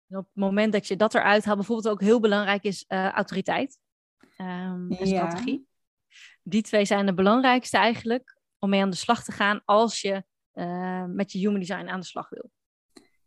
[0.08, 3.10] En op het moment dat je dat eruit haalt, bijvoorbeeld ook heel belangrijk is uh,
[3.10, 3.80] autoriteit
[4.38, 5.67] um, en strategie.
[6.43, 10.24] Die twee zijn de belangrijkste eigenlijk om mee aan de slag te gaan als je
[10.54, 12.52] uh, met je human design aan de slag wil.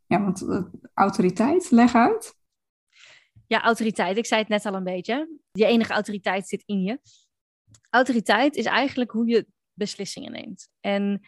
[0.07, 0.47] Ja, want
[0.95, 2.35] autoriteit, leg uit.
[3.47, 4.17] Ja, autoriteit.
[4.17, 5.39] Ik zei het net al een beetje.
[5.53, 7.01] Je enige autoriteit zit in je.
[7.91, 10.69] Autoriteit is eigenlijk hoe je beslissingen neemt.
[10.81, 11.27] En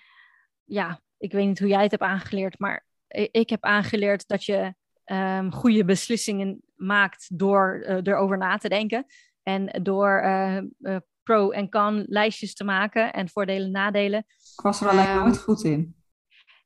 [0.67, 2.87] ja, ik weet niet hoe jij het hebt aangeleerd, maar
[3.31, 4.75] ik heb aangeleerd dat je
[5.05, 9.07] um, goede beslissingen maakt door uh, erover na te denken.
[9.43, 14.19] En door uh, uh, pro- en con lijstjes te maken en voordelen en nadelen.
[14.19, 15.97] Ik was er alleen nooit goed in.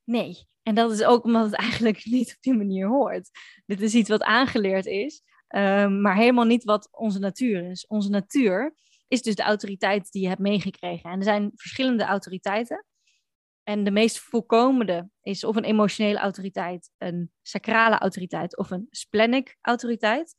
[0.03, 3.29] Nee, en dat is ook omdat het eigenlijk niet op die manier hoort.
[3.65, 5.21] Dit is iets wat aangeleerd is,
[5.55, 7.87] um, maar helemaal niet wat onze natuur is.
[7.87, 8.75] Onze natuur
[9.07, 11.09] is dus de autoriteit die je hebt meegekregen.
[11.09, 12.85] En er zijn verschillende autoriteiten.
[13.63, 19.57] En de meest voorkomende is of een emotionele autoriteit, een sacrale autoriteit of een splenic
[19.61, 20.35] autoriteit.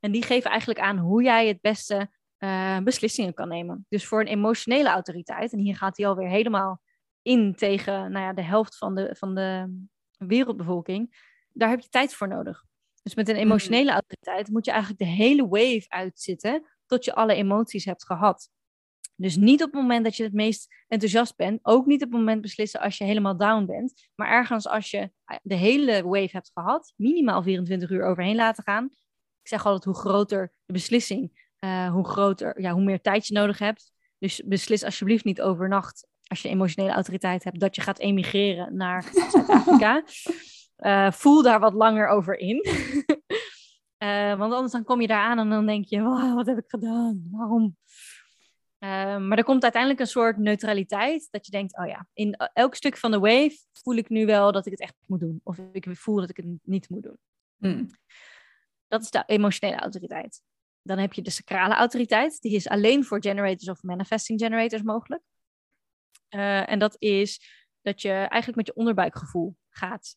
[0.00, 3.86] En die geven eigenlijk aan hoe jij het beste uh, beslissingen kan nemen.
[3.88, 6.80] Dus voor een emotionele autoriteit, en hier gaat hij alweer helemaal
[7.22, 9.78] in tegen nou ja, de helft van de, van de
[10.18, 12.64] wereldbevolking, daar heb je tijd voor nodig.
[13.02, 17.34] Dus met een emotionele autoriteit moet je eigenlijk de hele wave uitzitten tot je alle
[17.34, 18.50] emoties hebt gehad.
[19.16, 21.60] Dus niet op het moment dat je het meest enthousiast bent.
[21.62, 24.08] Ook niet op het moment beslissen als je helemaal down bent.
[24.14, 25.10] Maar ergens als je
[25.42, 28.84] de hele wave hebt gehad, minimaal 24 uur overheen laten gaan.
[29.42, 33.34] Ik zeg altijd hoe groter de beslissing, uh, hoe, groter, ja, hoe meer tijd je
[33.34, 33.92] nodig hebt.
[34.18, 39.02] Dus beslis alsjeblieft niet overnacht, als je emotionele autoriteit hebt, dat je gaat emigreren naar
[39.32, 40.04] Zuid-Afrika.
[40.78, 42.66] uh, voel daar wat langer over in.
[43.98, 46.58] uh, want anders dan kom je daar aan en dan denk je, wow, wat heb
[46.58, 47.28] ik gedaan?
[47.30, 47.76] Waarom?
[48.86, 51.28] Uh, maar er komt uiteindelijk een soort neutraliteit.
[51.30, 54.52] Dat je denkt, oh ja, in elk stuk van de wave voel ik nu wel
[54.52, 55.40] dat ik het echt moet doen.
[55.42, 57.18] Of ik voel dat ik het niet moet doen.
[57.56, 57.86] Hmm.
[58.88, 60.42] Dat is de emotionele autoriteit.
[60.82, 62.40] Dan heb je de sacrale autoriteit.
[62.40, 65.22] Die is alleen voor generators of manifesting generators mogelijk.
[66.30, 67.40] Uh, en dat is
[67.82, 70.16] dat je eigenlijk met je onderbuikgevoel gaat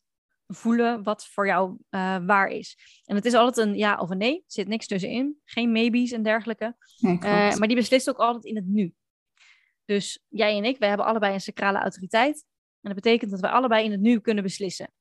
[0.54, 2.76] voelen wat voor jou uh, waar is.
[3.04, 4.36] En het is altijd een ja of een nee.
[4.36, 5.40] Er zit niks tussenin.
[5.44, 6.76] Geen maybes en dergelijke.
[6.96, 8.94] Nee, uh, maar die beslist ook altijd in het nu.
[9.84, 12.44] Dus jij en ik, we hebben allebei een sacrale autoriteit.
[12.80, 14.92] En dat betekent dat we allebei in het nu kunnen beslissen.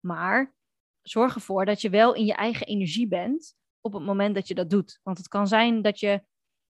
[0.00, 0.54] Maar
[1.02, 4.54] zorg ervoor dat je wel in je eigen energie bent op het moment dat je
[4.54, 5.00] dat doet.
[5.02, 6.22] Want het kan zijn dat je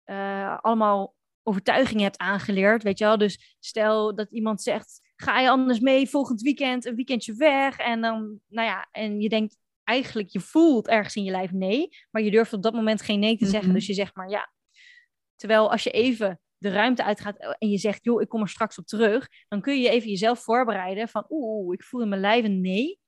[0.04, 3.18] uh, allemaal overtuigingen hebt aangeleerd, weet je wel.
[3.18, 7.76] Dus stel dat iemand zegt, ga je anders mee volgend weekend, een weekendje weg?
[7.76, 11.88] En dan, nou ja, en je denkt eigenlijk, je voelt ergens in je lijf nee,
[12.10, 13.68] maar je durft op dat moment geen nee te zeggen.
[13.68, 13.78] Mhm.
[13.78, 14.52] Dus je zegt maar ja.
[15.36, 18.78] Terwijl als je even de ruimte uitgaat en je zegt, joh, ik kom er straks
[18.78, 22.44] op terug, dan kun je even jezelf voorbereiden van, oeh, ik voel in mijn lijf
[22.44, 22.98] een nee.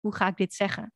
[0.00, 0.92] Hoe ga ik dit zeggen?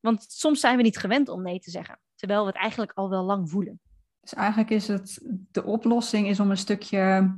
[0.00, 3.10] Want soms zijn we niet gewend om nee te zeggen, terwijl we het eigenlijk al
[3.10, 3.80] wel lang voelen.
[4.20, 7.36] Dus eigenlijk is het, de oplossing is om een stukje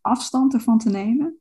[0.00, 1.40] afstand ervan te nemen.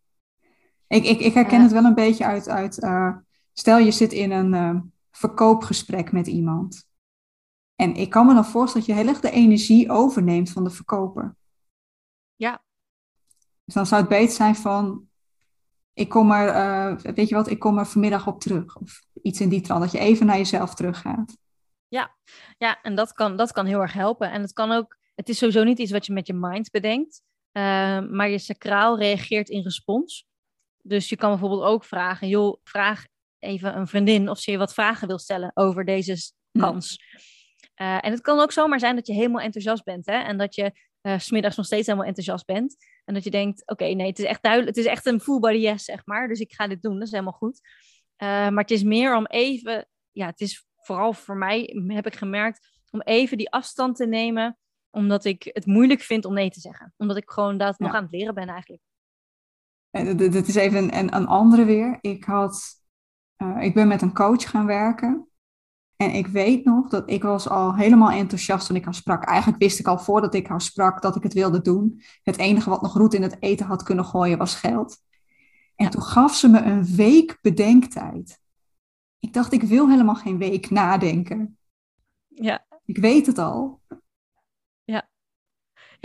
[0.88, 3.16] Ik, ik, ik herken het wel een beetje uit, uit uh,
[3.54, 6.88] stel je zit in een uh, verkoopgesprek met iemand.
[7.76, 10.70] En ik kan me dan voorstellen dat je heel erg de energie overneemt van de
[10.70, 11.36] verkoper.
[12.36, 12.64] Ja.
[13.64, 15.08] Dus dan zou het beter zijn van,
[15.94, 18.78] ik kom er, uh, weet je wat, ik kom er vanmiddag op terug.
[18.78, 21.38] Of iets in die trant, dat je even naar jezelf teruggaat.
[21.88, 22.16] Ja,
[22.58, 24.32] ja en dat kan, dat kan heel erg helpen.
[24.32, 27.22] En het kan ook, het is sowieso niet iets wat je met je mind bedenkt,
[27.54, 27.64] uh,
[28.10, 30.26] maar je sacraal reageert in respons.
[30.88, 33.06] Dus je kan bijvoorbeeld ook vragen, joh, vraag
[33.40, 37.00] even een vriendin of ze je wat vragen wil stellen over deze kans.
[37.82, 40.18] Uh, en het kan ook zomaar zijn dat je helemaal enthousiast bent, hè?
[40.18, 40.72] En dat je
[41.02, 42.76] uh, smiddags nog steeds helemaal enthousiast bent.
[43.06, 45.20] En dat je denkt, oké, okay, nee, het is echt duidelijk, het is echt een
[45.20, 46.28] full body yes, zeg maar.
[46.28, 47.60] Dus ik ga dit doen, dat is helemaal goed.
[47.64, 52.16] Uh, maar het is meer om even, ja, het is vooral voor mij, heb ik
[52.16, 54.58] gemerkt, om even die afstand te nemen,
[54.90, 56.94] omdat ik het moeilijk vind om nee te zeggen.
[56.98, 57.86] Omdat ik gewoon dat ja.
[57.86, 58.84] nog aan het leren ben eigenlijk.
[60.04, 61.98] Dit is even een, een andere weer.
[62.02, 62.64] Ik, had,
[63.38, 65.28] uh, ik ben met een coach gaan werken.
[65.96, 69.24] En ik weet nog dat ik was al helemaal enthousiast toen ik haar sprak.
[69.24, 72.02] Eigenlijk wist ik al voordat ik haar sprak dat ik het wilde doen.
[72.24, 74.98] Het enige wat nog roet in het eten had kunnen gooien was geld.
[75.76, 78.40] En toen gaf ze me een week bedenktijd.
[79.20, 81.58] Ik dacht, ik wil helemaal geen week nadenken.
[82.28, 82.66] Ja.
[82.86, 83.82] Ik weet het al.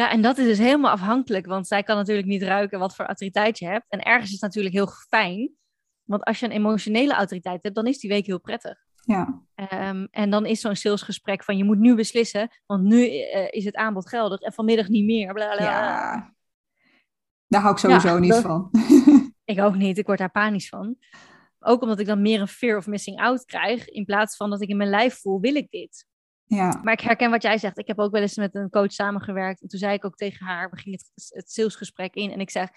[0.00, 0.10] Ja.
[0.10, 3.58] En dat is dus helemaal afhankelijk, want zij kan natuurlijk niet ruiken wat voor autoriteit
[3.58, 3.84] je hebt.
[3.88, 5.50] En ergens is het natuurlijk heel fijn,
[6.04, 8.78] want als je een emotionele autoriteit hebt, dan is die week heel prettig.
[9.04, 9.42] Ja.
[9.72, 13.64] Um, en dan is zo'n salesgesprek van je moet nu beslissen, want nu uh, is
[13.64, 15.38] het aanbod geldig en vanmiddag niet meer.
[15.38, 16.32] Ja,
[17.46, 18.70] daar hou ik sowieso ja, niet dat, van.
[19.44, 20.96] ik ook niet, ik word daar panisch van.
[21.58, 24.62] Ook omdat ik dan meer een fear of missing out krijg, in plaats van dat
[24.62, 26.06] ik in mijn lijf voel, wil ik dit.
[26.56, 26.80] Ja.
[26.82, 27.78] Maar ik herken wat jij zegt.
[27.78, 29.62] Ik heb ook wel eens met een coach samengewerkt.
[29.62, 32.30] En toen zei ik ook tegen haar, we gingen het, het salesgesprek in.
[32.30, 32.68] En ik zeg,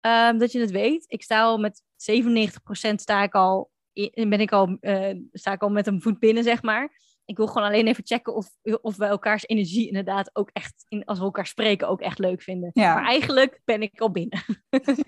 [0.00, 4.40] um, dat je het weet, ik sta al met 97% sta ik al, in, ben
[4.40, 7.00] ik al, uh, sta ik al met een voet binnen, zeg maar.
[7.24, 11.04] Ik wil gewoon alleen even checken of, of we elkaars energie inderdaad ook echt, in,
[11.04, 12.70] als we elkaar spreken, ook echt leuk vinden.
[12.72, 12.94] Ja.
[12.94, 14.44] Maar eigenlijk ben ik al binnen.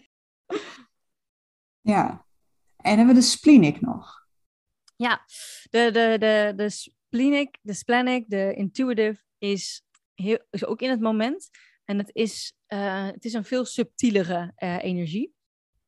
[1.95, 2.27] ja.
[2.77, 4.27] En hebben we de splenic nog.
[4.97, 5.25] Ja,
[5.71, 9.83] de, de, de, de splenic, de splenic, de intuitive is,
[10.15, 11.51] heel, is ook in het moment.
[11.85, 15.35] En het is, uh, het is een veel subtielere uh, energie.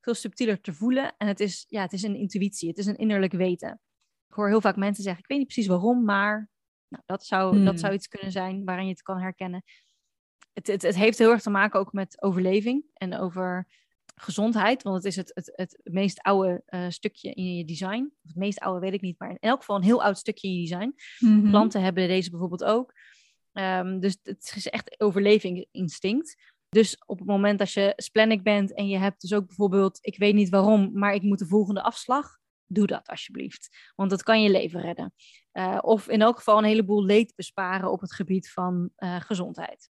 [0.00, 1.14] Veel subtieler te voelen.
[1.16, 2.68] En het is, ja, het is een intuïtie.
[2.68, 3.80] Het is een innerlijk weten.
[4.28, 6.50] Ik hoor heel vaak mensen zeggen, ik weet niet precies waarom, maar
[6.88, 7.64] nou, dat, zou, Hmm.
[7.64, 9.62] dat zou iets kunnen zijn waarin je het kan herkennen.
[10.52, 13.66] Het, het, het heeft heel erg te maken ook met overleving en over
[14.20, 18.12] gezondheid, want het is het, het, het meest oude uh, stukje in je design.
[18.22, 20.48] Of het meest oude weet ik niet, maar in elk geval een heel oud stukje
[20.48, 20.94] in je design.
[21.18, 21.50] Mhm.
[21.50, 22.92] Planten hebben deze bijvoorbeeld ook.
[23.52, 26.36] Um, dus het is echt overlevingsinstinct.
[26.68, 30.16] Dus op het moment dat je splenic bent en je hebt dus ook bijvoorbeeld, ik
[30.16, 33.92] weet niet waarom, maar ik moet de volgende afslag, doe dat alsjeblieft.
[33.94, 35.12] Want dat kan je leven redden.
[35.52, 39.90] Uh, of in elk geval een heleboel leed besparen op het gebied van uh, gezondheid.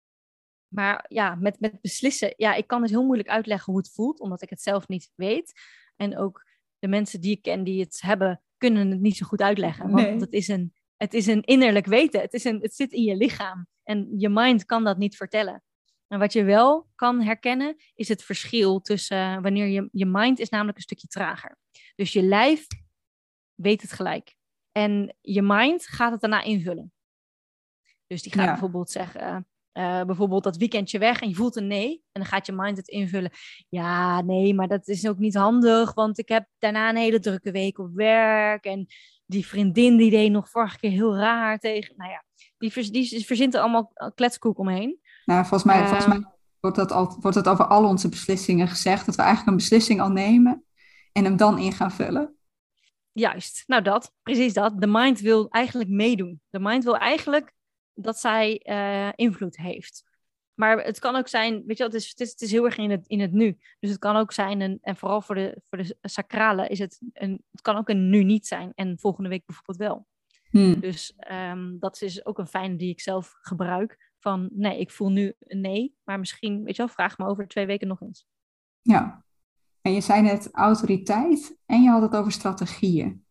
[0.68, 4.20] Maar ja, met, met beslissen, ja, ik kan het heel moeilijk uitleggen hoe het voelt,
[4.20, 5.54] omdat ik het zelf niet weet.
[5.96, 6.46] En ook
[6.80, 9.90] de mensen die ik ken die het hebben, kunnen het niet zo goed uitleggen.
[9.92, 10.20] Want Nee.
[10.20, 12.22] het, is een, het is een innerlijk weten.
[12.22, 13.68] Het, is een, het zit in je lichaam.
[13.84, 15.64] En je mind kan dat niet vertellen.
[16.08, 20.40] En wat je wel kan herkennen, is het verschil tussen uh, wanneer je, je mind
[20.40, 21.58] is namelijk een stukje trager.
[21.96, 22.68] Dus je lijf
[23.56, 24.36] weet het gelijk.
[24.72, 26.94] En je mind gaat het daarna invullen.
[28.08, 28.50] Dus die gaat Ja.
[28.52, 31.90] bijvoorbeeld zeggen, uh, bijvoorbeeld dat weekendje weg en je voelt een nee.
[32.12, 33.32] En dan gaat je mind het invullen.
[33.70, 37.52] Ja, nee, maar dat is ook niet handig, want ik heb daarna een hele drukke
[37.52, 38.66] week op werk.
[38.66, 38.88] En
[39.26, 41.94] die vriendin die deed nog vorige keer heel raar tegen.
[41.98, 42.24] Nou ja,
[42.58, 45.00] die, vers, die verzint er allemaal kletskoek omheen.
[45.26, 46.24] Nou, volgens mij, volgens mij
[46.60, 49.06] wordt dat, al, wordt dat over al onze beslissingen gezegd.
[49.06, 50.66] Dat we eigenlijk een beslissing al nemen
[51.12, 52.36] en hem dan in gaan vullen.
[53.12, 54.82] Juist, nou dat, precies dat.
[54.82, 56.42] De mind wil eigenlijk meedoen.
[56.50, 57.56] De mind wil eigenlijk
[57.98, 60.04] dat zij uh, invloed heeft.
[60.54, 62.66] Maar het kan ook zijn, weet je wel, het is, het is, het is heel
[62.66, 63.58] erg in het, in het nu.
[63.80, 67.02] Dus het kan ook zijn, en, en vooral voor de, voor de sacrale is het,
[67.14, 68.72] een, het kan ook een nu niet zijn.
[68.76, 70.08] En volgende week bijvoorbeeld wel.
[70.50, 70.80] Hmm.
[70.80, 74.12] Dus um, dat is ook een fijne die ik zelf gebruik.
[74.20, 77.48] Van nee, ik voel nu een nee, maar misschien, weet je wel, vraag me over
[77.48, 78.28] twee weken nog eens.
[78.82, 79.26] Ja,
[79.82, 83.26] en je zei net autoriteit en je had het over strategieën.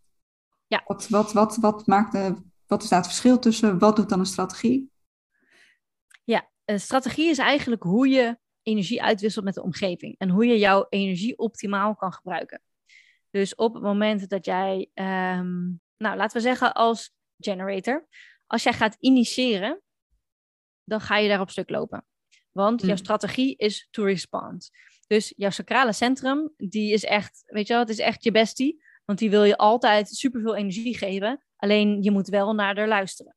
[0.66, 0.82] Ja.
[0.86, 2.34] Wat, wat, wat, wat, maakt de,
[2.66, 3.78] wat is daar het verschil tussen?
[3.78, 4.90] Wat doet dan een strategie?
[6.24, 10.58] Ja, een strategie is eigenlijk hoe je energie uitwisselt met de omgeving en hoe je
[10.58, 12.62] jouw energie optimaal kan gebruiken.
[13.30, 15.64] Dus op het moment dat jij, ehm,
[15.96, 18.06] nou laten we zeggen als generator,
[18.46, 19.82] als jij gaat initiëren,
[20.84, 22.06] dan ga je daar op stuk lopen.
[22.52, 22.98] Want jouw hmm.
[22.98, 24.70] strategie is to respond.
[25.06, 28.84] Dus jouw sacrale centrum, die is echt, weet je wel, het is echt je bestie.
[29.04, 31.45] Want die wil je altijd superveel energie geven.
[31.56, 33.36] Alleen je moet wel naar haar luisteren.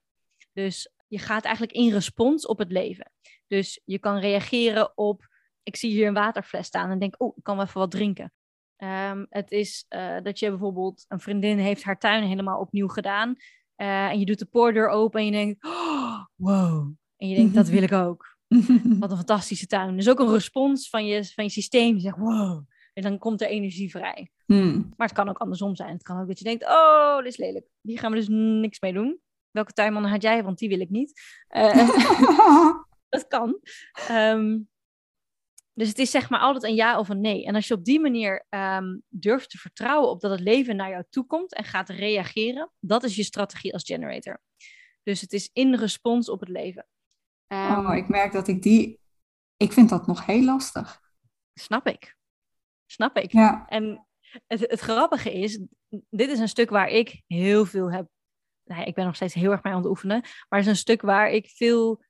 [0.53, 3.11] Dus je gaat eigenlijk in respons op het leven.
[3.47, 5.27] Dus je kan reageren op,
[5.63, 8.33] ik zie hier een waterfles staan en denk, oh, ik kan wel even wat drinken.
[8.77, 13.35] Um, het is uh, dat je bijvoorbeeld, een vriendin heeft haar tuin helemaal opnieuw gedaan.
[13.77, 16.93] Uh, en je doet de poordeur open en je denkt, oh, wow.
[17.17, 18.37] En je denkt, dat wil ik ook.
[18.99, 19.95] Wat een fantastische tuin.
[19.95, 21.95] Dus ook een respons van je, van je systeem.
[21.95, 22.68] Je zegt, wow.
[22.99, 24.31] En dan komt er energie vrij.
[24.45, 24.93] Hmm.
[24.97, 25.93] Maar het kan ook andersom zijn.
[25.93, 27.65] Het kan ook dat je denkt, oh, dit is lelijk.
[27.81, 29.19] Hier gaan we dus niks mee doen.
[29.51, 30.43] Welke tuinman had jij?
[30.43, 31.21] Want die wil ik niet.
[31.49, 31.89] Uh,
[33.09, 33.59] dat kan.
[34.11, 34.69] Um,
[35.73, 37.45] dus het is zeg maar altijd een ja of een nee.
[37.45, 40.89] En als je op die manier um, durft te vertrouwen op dat het leven naar
[40.89, 44.41] jou toe komt en gaat reageren, dat is je strategie als generator.
[45.03, 46.87] Dus het is in respons op het leven.
[47.47, 48.99] Um, oh, ik merk dat ik die.
[49.57, 50.99] Ik vind dat nog heel lastig.
[51.53, 52.17] Snap ik.
[52.91, 53.31] Snap ik.
[53.31, 53.65] Ja.
[53.67, 54.07] En
[54.47, 55.59] het, het grappige is,
[56.09, 58.07] dit is een stuk waar ik heel veel heb.
[58.63, 60.21] Nou, ik ben nog steeds heel erg mee aan het oefenen.
[60.21, 62.03] Maar het is een stuk waar ik veel.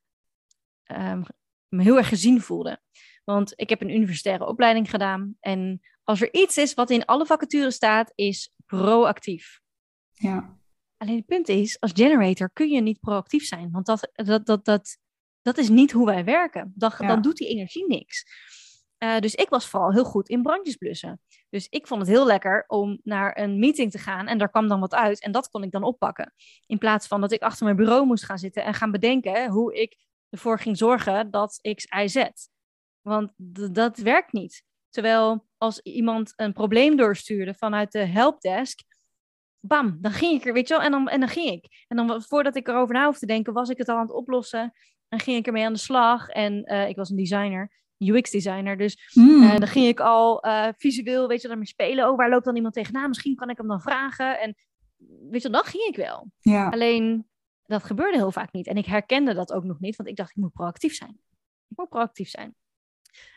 [0.92, 1.24] Um,
[1.68, 2.82] me heel erg gezien voelde.
[3.24, 5.36] Want ik heb een universitaire opleiding gedaan.
[5.40, 9.60] En als er iets is wat in alle vacatures staat, is proactief.
[10.14, 10.58] Ja.
[10.98, 13.72] Alleen het punt is, als generator kun je niet proactief zijn.
[13.72, 14.98] Want dat, dat, dat, dat,
[15.42, 16.74] dat is niet hoe wij werken.
[16.76, 18.26] Dan, dan doet die energie niks.
[19.04, 21.22] Uh, dus ik was vooral heel goed in brandjes blussen.
[21.50, 24.68] Dus ik vond het heel lekker om naar een meeting te gaan en daar kwam
[24.68, 26.34] dan wat uit en dat kon ik dan oppakken.
[26.66, 29.76] In plaats van dat ik achter mijn bureau moest gaan zitten en gaan bedenken hoe
[29.76, 29.98] ik
[30.30, 32.30] ervoor ging zorgen dat X, Y, Z.
[33.02, 33.32] Want
[33.72, 34.64] dat werkt niet.
[34.90, 38.80] Terwijl als iemand een probleem doorstuurde vanuit de helpdesk,
[39.60, 41.86] bam, dan ging ik er, weet je wel, en dan, en dan ging ik.
[41.88, 44.12] En dan voordat ik erover na hoefde te denken, was ik het al aan het
[44.12, 44.74] oplossen.
[45.08, 46.30] En ging ik ermee aan de slag.
[46.30, 48.78] En uh, ik was een designer, UX-designer.
[48.78, 49.44] Dus mm.
[49.44, 52.10] uh, dan ging ik al uh, visueel, weet je, daarmee spelen.
[52.10, 53.08] Oh, waar loopt dan iemand tegenaan?
[53.08, 54.40] Misschien kan ik hem dan vragen.
[54.40, 54.56] En
[55.30, 56.32] weet je, dan ging ik wel.
[56.40, 56.70] Ja.
[56.70, 57.28] Alleen,
[57.66, 58.68] dat gebeurde heel vaak niet.
[58.68, 61.20] En ik herkende dat ook nog niet, want ik dacht, ik moet proactief zijn.
[61.68, 62.56] Ik moet proactief zijn.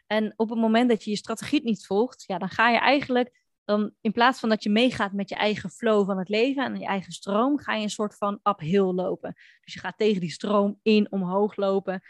[0.07, 3.41] En op het moment dat je je strategie niet volgt, ja, dan ga je eigenlijk
[3.65, 6.79] dan in plaats van dat je meegaat met je eigen flow van het leven en
[6.79, 9.35] je eigen stroom, ga je een soort van uphill lopen.
[9.65, 12.03] Dus je gaat tegen die stroom in omhoog lopen,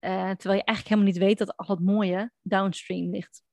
[0.00, 3.44] terwijl je eigenlijk helemaal niet weet dat al het mooie downstream ligt.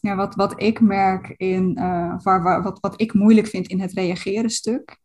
[0.00, 3.80] Ja, wat, wat ik merk in, uh, waar, waar, wat, wat ik moeilijk vind in
[3.80, 4.98] het reageren stuk,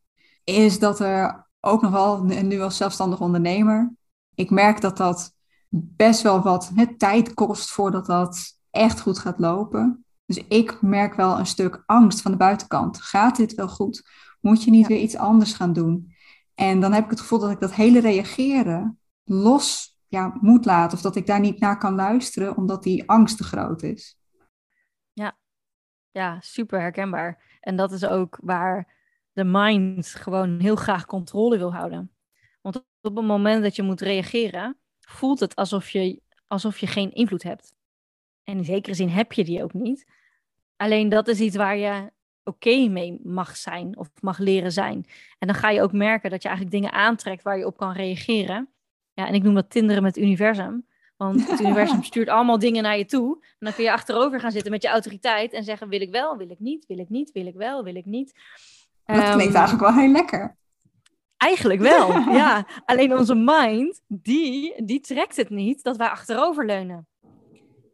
[0.44, 3.94] is dat er ook nog wel, nu als zelfstandig ondernemer,
[4.36, 5.34] ik merk dat dat
[5.76, 10.06] best wel wat hè, tijd kost voordat dat echt goed gaat lopen.
[10.26, 13.02] Dus ik merk wel een stuk angst van de buitenkant.
[13.02, 14.10] Gaat dit wel goed?
[14.40, 16.14] Moet je niet weer iets anders gaan doen?
[16.56, 20.98] En dan heb ik het gevoel dat ik dat hele reageren los ja, moet laten.
[20.98, 24.18] Of dat ik daar niet naar kan luisteren, omdat die angst te groot is.
[25.14, 25.38] Ja,
[26.12, 27.58] ja super herkenbaar.
[27.60, 28.94] En dat is ook waar
[29.32, 32.12] de mind gewoon heel graag controle wil houden.
[32.62, 37.12] Want op het moment dat je moet reageren, voelt het alsof je, alsof je geen
[37.12, 37.76] invloed hebt.
[38.44, 40.06] En in zekere zin heb je die ook niet.
[40.76, 42.12] Alleen dat is iets waar je
[42.44, 45.06] oké mee mag zijn of mag leren zijn.
[45.40, 47.92] En dan ga je ook merken dat je eigenlijk dingen aantrekt waar je op kan
[47.92, 48.73] reageren.
[49.14, 50.86] Ja, en ik noem dat tinderen met het universum.
[51.18, 53.36] Want het universum stuurt allemaal dingen naar je toe.
[53.42, 56.38] En dan kun je achterover gaan zitten met je autoriteit en zeggen: wil ik wel,
[56.38, 58.34] wil ik niet, wil ik niet, wil ik wel, wil ik niet.
[59.06, 60.56] Dat klinkt um, eigenlijk wel heel lekker.
[61.38, 62.68] Eigenlijk wel, ja.
[62.86, 67.08] Alleen onze mind, die, die trekt het niet dat wij achteroverleunen.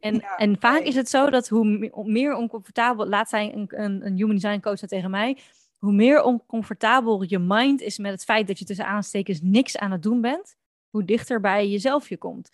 [0.00, 4.16] En, en vaak is het zo dat hoe meer oncomfortabel, laat zijn een, een, een
[4.16, 5.38] human design coach tegen mij,
[5.78, 9.90] hoe meer oncomfortabel je mind is met het feit dat je tussen aanstekens niks aan
[9.90, 10.56] het doen bent,
[10.90, 12.50] hoe dichter bij jezelf je komt.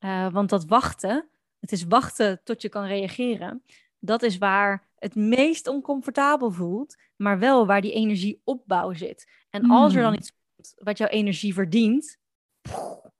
[0.00, 1.28] Uh, want dat wachten,
[1.60, 3.62] het is wachten tot je kan reageren.
[3.98, 9.28] Dat is waar het meest oncomfortabel voelt, maar wel waar die energieopbouw zit.
[9.50, 10.18] En als er dan Hmm.
[10.20, 12.18] iets komt wat jouw energie verdient,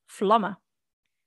[0.07, 0.59] vlammen.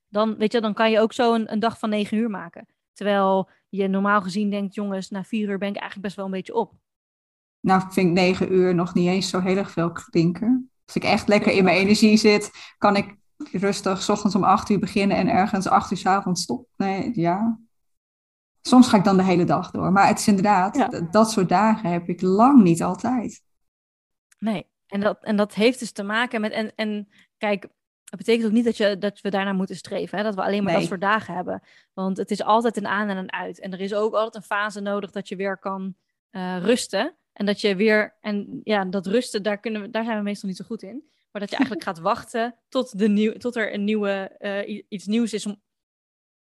[0.08, 2.68] Dan, weet je, dan kan je ook zo een, een dag van negen uur maken.
[2.94, 6.32] Terwijl je normaal gezien denkt, jongens, na vier uur ben ik eigenlijk best wel een
[6.32, 6.74] beetje op.
[7.60, 10.72] Nou, vind ik negen uur nog niet eens zo heel erg veel klinken.
[10.86, 13.16] Als ik echt lekker in mijn energie zit, kan ik
[13.52, 16.68] rustig 's ochtends om acht uur beginnen en ergens acht uur 's avonds stop.
[16.78, 17.60] Nee, ja.
[18.62, 19.92] Soms ga ik dan de hele dag door.
[19.92, 20.88] Maar het is inderdaad, Ja.
[21.12, 23.42] dat soort dagen heb ik lang niet altijd.
[24.40, 26.52] Nee, en dat, en dat heeft dus te maken met.
[26.52, 27.64] En, en kijk,
[28.04, 30.18] het betekent ook niet dat, je, dat we daarna moeten streven.
[30.18, 30.24] Hè?
[30.24, 31.62] Dat we alleen maar dat soort dagen hebben.
[31.94, 33.60] Want het is altijd een aan en een uit.
[33.60, 35.96] En er is ook altijd een fase nodig dat je weer kan
[36.30, 37.16] eh, rusten.
[37.34, 38.18] En dat je weer.
[38.22, 41.10] En ja, dat rusten, daar, kunnen we, daar zijn we meestal niet zo goed in.
[41.32, 45.06] Maar dat je eigenlijk gaat wachten tot, de nieuw, tot er een nieuwe, eh, iets
[45.06, 45.62] nieuws is om,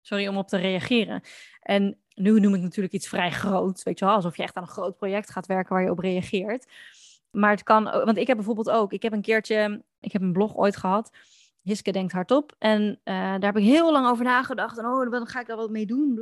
[0.02, 1.22] sorry, om op te reageren.
[1.62, 4.64] En nu noem ik natuurlijk iets vrij groots, weet je wel, alsof je echt aan
[4.64, 6.72] een groot project gaat werken waar je op reageert.
[7.32, 10.22] Maar het kan, ook- want ik heb bijvoorbeeld ook, ik heb een keertje, ik heb
[10.22, 11.12] een blog ooit gehad,
[11.62, 12.56] Hiske denkt hardop.
[12.58, 14.78] En eh, daar heb ik heel lang over nagedacht.
[14.78, 16.18] En oh, dan ga ik daar wat mee doen.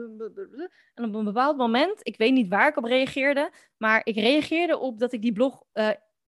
[0.94, 4.78] En op een bepaald moment, ik weet niet waar ik op reageerde, maar ik reageerde
[4.78, 5.90] op dat ik die blog eh,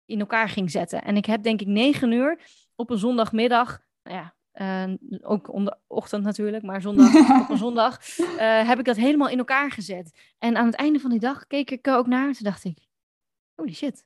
[0.05, 1.01] in elkaar ging zetten.
[1.03, 2.39] En ik heb denk ik negen uur
[2.75, 7.57] op een zondagmiddag, nou ja, eh, ook om de ochtend natuurlijk, maar zondag, op een
[7.57, 10.33] zondag, eh, heb ik dat helemaal in elkaar gezet.
[10.37, 12.63] En aan het einde van die dag keek ik er ook naar en toen dacht
[12.63, 12.77] ik,
[13.55, 14.05] holy shit.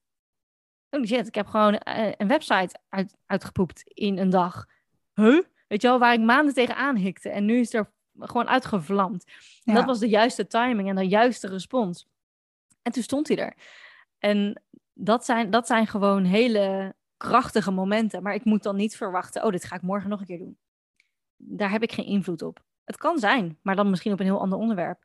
[0.90, 4.66] Holy shit, ik heb gewoon eh, een website uit, uitgepoept in een dag.
[5.14, 5.42] Huh?
[5.68, 7.30] Weet je wel, waar ik maanden tegenaan hikte.
[7.30, 9.26] En nu is er gewoon uitgevlamd.
[9.64, 9.74] En Ja.
[9.74, 12.08] Dat was de juiste timing en de juiste respons.
[12.82, 13.56] En toen stond hij er.
[14.20, 14.62] En
[14.98, 18.24] dat zijn, dat zijn gewoon hele krachtige momenten.
[18.24, 20.58] Maar ik moet dan niet verwachten, oh, dit ga ik morgen nog een keer doen.
[21.36, 22.64] Daar heb ik geen invloed op.
[22.84, 25.04] Het kan zijn, maar dan misschien op een heel ander onderwerp.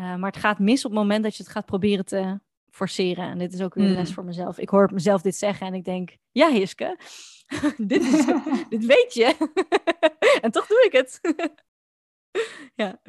[0.00, 3.30] Uh, maar het gaat mis op het moment dat je het gaat proberen te forceren.
[3.30, 4.14] En dit is ook weer een les Mm.
[4.14, 4.58] voor mezelf.
[4.58, 6.98] Ik hoor mezelf dit zeggen en ik denk, ja Hiske,
[7.76, 8.24] dit, is,
[8.68, 9.50] dit weet je.
[10.42, 11.20] en toch doe ik het.
[12.74, 13.00] ja.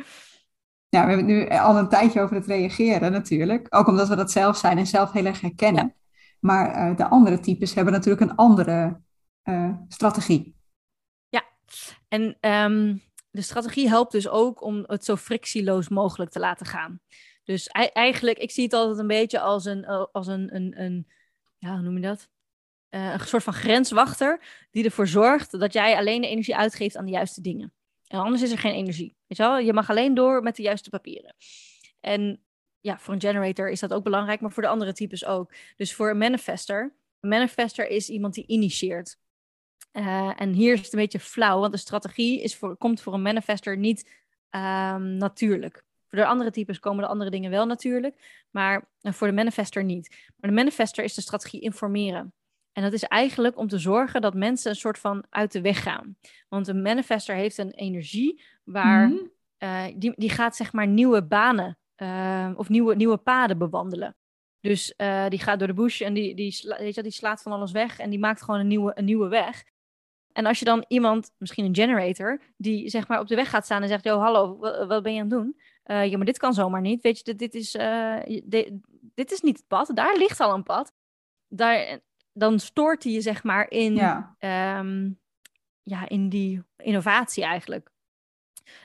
[0.90, 3.68] Ja, we hebben het nu al een tijdje over het reageren natuurlijk.
[3.70, 5.86] Ook omdat we dat zelf zijn en zelf heel erg herkennen.
[5.86, 6.05] Ja.
[6.46, 9.02] Maar eh, de andere types hebben natuurlijk een andere
[9.42, 10.56] eh, strategie.
[11.30, 11.44] Ja,
[12.08, 12.98] en ehm,
[13.32, 17.00] de strategie helpt dus ook om het zo frictieloos mogelijk te laten gaan.
[17.44, 20.82] Dus ei- eigenlijk, ik zie het altijd een beetje als een, eh, als een, een,
[20.82, 21.08] een
[21.58, 22.30] ja, hoe noem je dat?
[22.90, 24.42] Een soort van grenswachter
[24.72, 27.74] die ervoor zorgt dat jij alleen de energie uitgeeft aan de juiste dingen.
[28.08, 29.16] En anders is er geen energie.
[29.28, 31.36] Je, je mag alleen door met de juiste papieren.
[32.00, 32.45] En
[32.86, 35.54] ja, voor een generator is dat ook belangrijk, maar voor de andere types ook.
[35.76, 39.18] Dus voor een manifester, een manifester is iemand die initieert.
[39.94, 43.14] Uh, en hier is het een beetje flauw, want de strategie is voor, komt voor
[43.14, 44.10] een manifester niet
[44.50, 45.84] um, natuurlijk.
[46.10, 50.10] Voor de andere types komen de andere dingen wel natuurlijk, maar voor de manifester niet.
[50.38, 52.34] Maar de manifester is de strategie informeren.
[52.72, 55.84] En dat is eigenlijk om te zorgen dat mensen een soort van uit de weg
[55.84, 56.18] gaan.
[56.50, 59.32] Want een manifester heeft een energie waar mm-hmm.
[59.60, 64.16] uh, die, die gaat zeg maar nieuwe banen uh, of nieuwe, nieuwe paden bewandelen.
[64.60, 67.42] Dus uh, die gaat door de bush en die, die, sla, weet je, die slaat
[67.42, 69.64] van alles weg en die maakt gewoon een nieuwe, een nieuwe weg.
[70.32, 73.66] En als je dan iemand, misschien een generator, die zeg maar op de weg gaat
[73.66, 75.60] staan en zegt: Yo, hallo, wat, wat ben je aan het doen?
[75.86, 77.02] Uh, ja, maar dit kan zomaar niet.
[77.02, 78.72] Weet je, dit, dit, is, uh, dit,
[79.14, 79.92] dit is niet het pad.
[79.94, 80.94] Daar ligt al een pad.
[81.48, 82.00] Daar,
[82.34, 84.36] dan stoort hij je zeg maar in, ja.
[84.80, 85.20] Um,
[85.84, 87.92] ja, in die innovatie eigenlijk.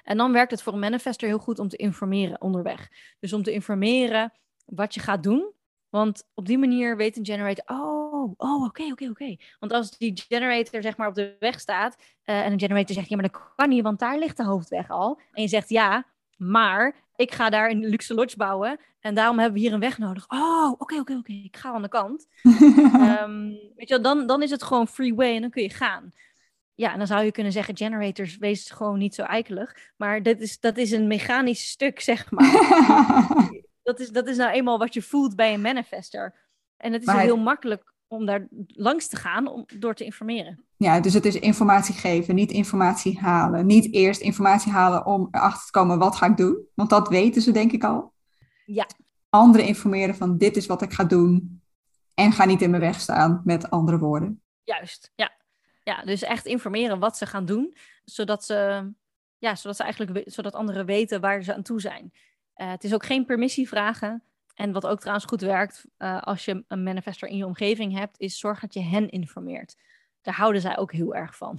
[0.05, 2.89] En dan werkt het voor een manifester heel goed om te informeren onderweg.
[3.21, 4.33] Dus om te informeren
[4.65, 5.53] wat je gaat doen.
[5.89, 9.37] Want op die manier weet een generator, oh, oh, oké, oké, oké.
[9.59, 13.09] Want als die generator zeg maar op de weg staat uh, en een generator zegt,
[13.09, 15.21] ja, maar dat kan niet, want daar ligt de hoofdweg al.
[15.33, 16.05] En je zegt, ja,
[16.37, 19.99] maar ik ga daar een luxe lodge bouwen en daarom hebben we hier een weg
[19.99, 20.25] nodig.
[20.29, 22.29] Oh, oké, oké, oké, ik ga aan de kant.
[22.43, 26.13] um, weet je wel, dan, dan is het gewoon freeway en dan kun je gaan.
[26.81, 29.77] Ja, en dan zou je kunnen zeggen, generators, wees gewoon niet zo eikelig.
[29.97, 32.53] Maar dat is, dat is een mechanisch stuk, zeg maar.
[33.83, 36.35] dat, is, dat is nou eenmaal wat je voelt bij een manifester.
[36.77, 40.65] En het is maar heel makkelijk om daar langs te gaan om, door te informeren.
[40.77, 43.67] Ja, dus het is informatie geven, niet informatie halen.
[43.67, 46.67] Niet eerst informatie halen om erachter te komen wat ga ik doen.
[46.75, 48.13] Want dat weten ze denk ik al.
[48.65, 48.87] Ja.
[49.29, 51.63] Anderen informeren van dit is wat ik ga doen.
[52.15, 54.43] En ga niet in mijn weg staan met andere woorden.
[54.65, 55.39] Juist, ja.
[55.91, 57.77] Ja, dus echt informeren wat ze gaan doen.
[58.05, 58.91] Zodat ze,
[59.39, 62.13] ja, zodat ze eigenlijk zodat anderen weten waar ze aan toe zijn.
[62.57, 64.23] Uh, het is ook geen permissie vragen.
[64.55, 68.19] En wat ook trouwens goed werkt uh, als je een manifester in je omgeving hebt,
[68.19, 69.77] is zorg dat je hen informeert.
[70.21, 71.57] Daar houden zij ook heel erg van.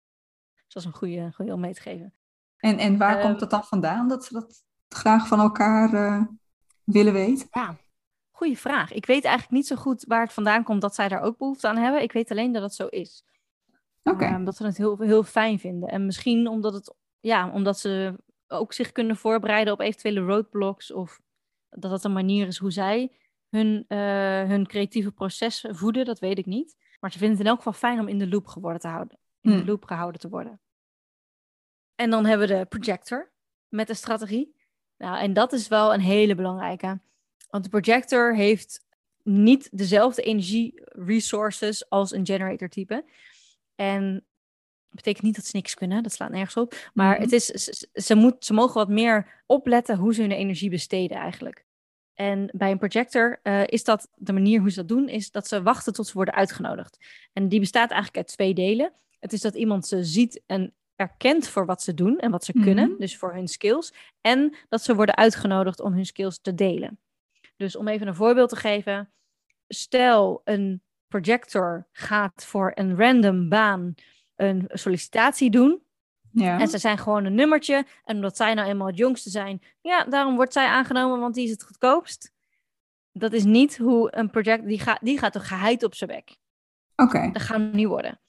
[0.64, 2.14] dus dat is een goede, goede om mee te geven.
[2.56, 6.22] En, en waar Ehm, komt het dan vandaan dat ze dat graag van elkaar eh,
[6.84, 7.48] willen weten?
[7.50, 7.76] Ja,
[8.30, 8.92] goede vraag.
[8.92, 11.68] Ik weet eigenlijk niet zo goed waar het vandaan komt dat zij daar ook behoefte
[11.68, 12.02] aan hebben.
[12.02, 13.24] Ik weet alleen dat het zo is.
[14.10, 14.24] Oké.
[14.24, 15.88] Ehm, dat ze het heel, heel fijn vinden.
[15.88, 18.14] En misschien omdat, het, ja, omdat ze
[18.46, 20.92] ook zich kunnen voorbereiden op eventuele roadblocks.
[20.92, 21.20] Of
[21.68, 23.12] dat dat een manier is hoe zij
[23.48, 23.98] hun, eh,
[24.44, 26.04] hun creatieve proces voeden.
[26.04, 26.76] Dat weet ik niet.
[27.00, 29.18] Maar ze vinden het in elk geval fijn om in de loop geworden te houden.
[29.40, 29.60] In Hmm.
[29.60, 30.60] de loop gehouden te worden.
[31.94, 33.30] En dan hebben we de projector
[33.68, 34.54] met de strategie.
[34.96, 37.00] Nou, en dat is wel een hele belangrijke.
[37.50, 38.86] Want de projector heeft
[39.22, 43.04] niet dezelfde energie resources als een generator type.
[43.80, 44.12] En
[44.88, 46.90] dat betekent niet dat ze niks kunnen, dat slaat nergens op.
[46.94, 47.22] Maar Mhm.
[47.22, 51.16] het is, ze, ze, moet, ze mogen wat meer opletten hoe ze hun energie besteden
[51.16, 51.66] eigenlijk.
[52.14, 55.48] En bij een projector eh, is dat de manier hoe ze dat doen, is dat
[55.48, 56.98] ze wachten tot ze worden uitgenodigd.
[57.32, 58.92] En die bestaat eigenlijk uit twee delen.
[59.18, 62.52] Het is dat iemand ze ziet en erkent voor wat ze doen en wat ze
[62.54, 62.64] Mhm.
[62.64, 63.92] kunnen, dus voor hun skills.
[64.20, 66.98] En dat ze worden uitgenodigd om hun skills te delen.
[67.56, 69.12] Dus om even een voorbeeld te geven.
[69.68, 73.94] Stel, een projector gaat voor een random baan
[74.36, 75.82] een sollicitatie doen.
[76.30, 76.60] Ja.
[76.60, 77.86] En ze zijn gewoon een nummertje.
[78.04, 81.44] En omdat zij nou eenmaal het jongste zijn, ja, daarom wordt zij aangenomen, want die
[81.44, 82.32] is het goedkoopst.
[83.12, 86.36] Dat is niet hoe een project, die, gaat die gaat toch geheid op zijn bek.
[86.96, 87.30] Oké.
[87.32, 88.20] Dat gaat hem niet worden.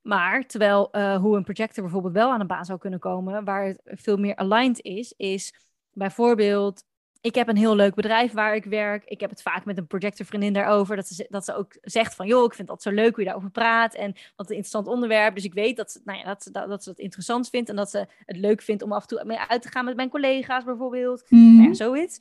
[0.00, 3.64] Maar terwijl eh, hoe een projector bijvoorbeeld wel aan de baan zou kunnen komen, waar
[3.64, 5.54] het veel meer aligned is, is
[5.90, 6.84] bijvoorbeeld,
[7.26, 9.04] ik heb een heel leuk bedrijf waar ik werk.
[9.04, 12.26] Ik heb het vaak met een projectorvriendin daarover, dat ze, dat ze ook zegt van,
[12.26, 15.34] joh, ik vind dat zo leuk hoe je daarover praat en wat een interessant onderwerp.
[15.34, 17.68] Dus ik weet dat ze, nou ja, dat, ze, dat, dat ze dat interessant vindt
[17.68, 19.96] en dat ze het leuk vindt om af en toe mee uit te gaan met
[19.96, 21.26] mijn collega's bijvoorbeeld.
[21.28, 21.56] Mhm.
[21.56, 22.18] Nou ja, zoiets.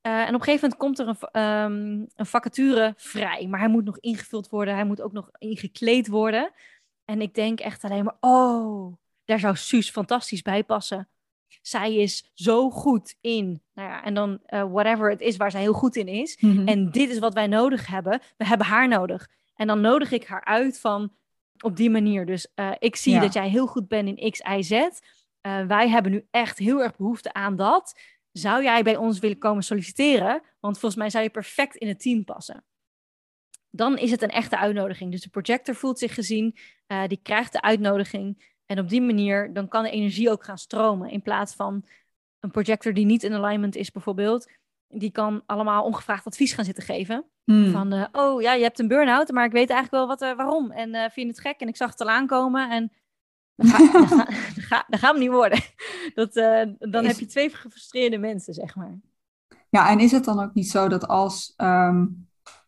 [0.00, 3.46] Eh, en op een gegeven moment komt er een, ehm, een vacature vrij.
[3.46, 4.74] Maar hij moet nog ingevuld worden.
[4.74, 6.52] Hij moet ook nog ingekleed worden.
[7.04, 11.08] En ik denk echt alleen maar, oh, daar zou Suus fantastisch bij passen.
[11.62, 15.60] Zij is zo goed in, nou ja, en dan eh, whatever het is waar zij
[15.60, 16.38] heel goed in is.
[16.40, 16.68] Mhm.
[16.68, 18.20] En dit is wat wij nodig hebben.
[18.36, 19.28] We hebben haar nodig.
[19.54, 21.12] En dan nodig ik haar uit van
[21.60, 22.26] op die manier.
[22.26, 23.20] Dus eh, ik zie Ja.
[23.20, 24.70] dat jij heel goed bent in X, Y, Z.
[25.40, 28.00] Eh, wij hebben nu echt heel erg behoefte aan dat.
[28.32, 30.42] Zou jij bij ons willen komen solliciteren?
[30.60, 32.64] Want volgens mij zou je perfect in het team passen.
[33.70, 35.10] Dan is het een echte uitnodiging.
[35.10, 36.56] Dus de projector voelt zich gezien,
[37.06, 38.51] die krijgt de uitnodiging.
[38.72, 41.10] En op die manier dan kan de energie ook gaan stromen.
[41.10, 41.84] In plaats van
[42.40, 44.50] een projector die niet in alignment is bijvoorbeeld.
[44.88, 47.24] Die kan allemaal ongevraagd advies gaan zitten geven.
[47.44, 47.70] Hmm.
[47.70, 50.36] Van, eh, oh ja, je hebt een burn-out, maar ik weet eigenlijk wel wat, eh,
[50.36, 50.70] waarom.
[50.70, 51.60] En eh, vind je het gek?
[51.60, 52.70] En ik zag het al aankomen.
[52.70, 52.92] En
[53.56, 55.60] dat, ga, dat, ga, dat, ga, dat gaat hem niet worden.
[56.14, 56.34] Dat,
[56.78, 59.00] dan Is- heb je twee gefrustreerde mensen, zeg maar.
[59.68, 62.06] Ja, en is het dan ook niet zo dat als, ehm,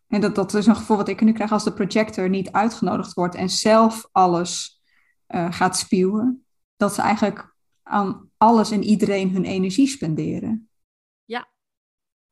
[0.09, 3.13] en dat, dat is een gevoel wat ik nu krijg, als de projector niet uitgenodigd
[3.13, 4.83] wordt en zelf alles
[5.27, 6.47] eh, gaat spuwen,
[6.77, 10.69] dat ze eigenlijk aan alles en iedereen hun energie spenderen?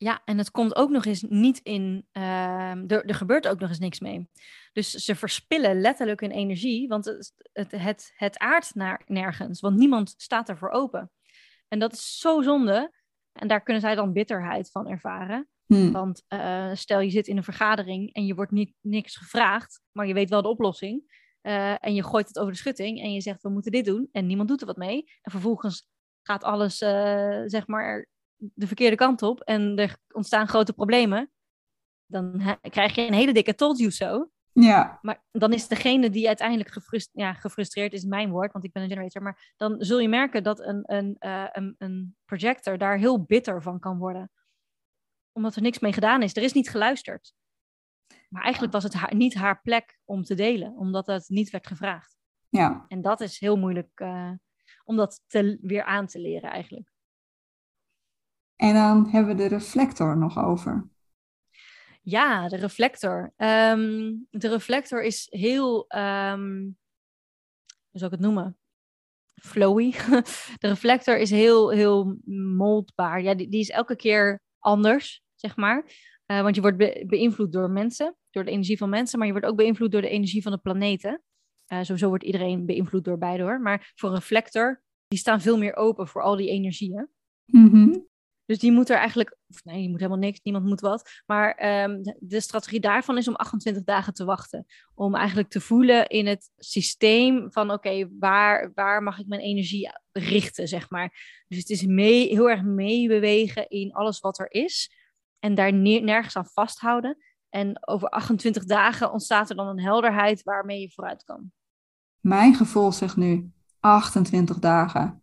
[0.03, 2.07] Ja, en het komt ook nog eens niet in.
[2.13, 4.29] ehm, er, er gebeurt ook nog eens niks mee.
[4.73, 9.77] Dus ze verspillen letterlijk hun energie, want het, het, het, het aardt naar nergens, want
[9.77, 11.11] niemand staat ervoor open.
[11.69, 12.93] En dat is zo zonde.
[13.33, 15.49] En daar kunnen zij dan bitterheid van ervaren.
[15.67, 15.93] Hmm.
[15.93, 20.07] Want eh, stel je zit in een vergadering en je wordt niet, niks gevraagd, maar
[20.07, 21.22] je weet wel de oplossing.
[21.43, 24.09] Eh, en je gooit het over de schutting en je zegt we moeten dit doen
[24.13, 25.05] en niemand doet er wat mee.
[25.23, 25.89] En vervolgens
[26.23, 31.31] gaat alles eh, zeg maar de verkeerde kant op en er ontstaan grote problemen.
[32.07, 34.31] Dan krijg je een hele dikke told you so.
[34.55, 38.73] Ja, Maar dan is degene die uiteindelijk gefrust, ja, gefrustreerd is mijn woord, want ik
[38.73, 39.23] ben een generator.
[39.23, 43.63] Maar dan zul je merken dat een, een, eh, een, een projector daar heel bitter
[43.63, 44.31] van kan worden.
[45.33, 46.37] Omdat er niks mee gedaan is.
[46.37, 47.33] Er is niet geluisterd.
[48.33, 51.67] Maar eigenlijk was het haar, niet haar plek om te delen, omdat het niet werd
[51.67, 52.17] gevraagd.
[52.49, 52.85] ja.
[52.89, 54.33] En dat is heel moeilijk eh,
[54.85, 56.91] om dat te, weer aan te leren eigenlijk.
[58.57, 60.89] En dan hebben we de reflector nog over.
[62.03, 63.33] Ja, de reflector.
[63.37, 66.63] Ehm, de reflector is heel, ehm,
[67.91, 68.57] hoe zou ik het noemen?
[69.35, 69.91] Flowy.
[70.63, 72.19] De reflector is heel, heel
[72.57, 73.23] moldbaar.
[73.23, 75.85] Ja, die, die is elke keer anders, zeg maar.
[76.27, 79.33] Eh, want je wordt be- beïnvloed door mensen, door de energie van mensen, maar je
[79.33, 81.23] wordt ook beïnvloed door de energie van de planeten.
[81.67, 83.61] Eh, sowieso wordt iedereen beïnvloed door beide hoor.
[83.61, 87.09] Maar voor een reflector, die staan veel meer open voor al die energieën.
[87.45, 87.99] Mhm.
[88.45, 91.11] Dus die moet er eigenlijk, of nee, die moet helemaal niks, niemand moet wat.
[91.27, 94.67] Maar ehm, de, strategie daarvan is om 28 dagen te wachten.
[94.95, 99.91] Om eigenlijk te voelen in het systeem van oké, waar, waar mag ik mijn energie
[100.13, 101.45] richten, zeg maar.
[101.49, 104.91] Dus het is mee, heel erg meebewegen in alles wat er is.
[105.39, 107.17] En daar ne- nergens aan vasthouden.
[107.53, 111.53] En over 28 dagen ontstaat er dan een helderheid waarmee je vooruit kan.
[112.21, 113.51] Mijn gevoel zegt nu
[113.81, 115.23] 28 dagen.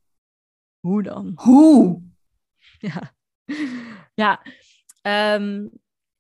[0.80, 1.32] Hoe dan?
[1.36, 2.02] Hoe?
[2.82, 3.16] Ja,
[4.14, 4.42] ja.
[5.02, 5.68] Ehm,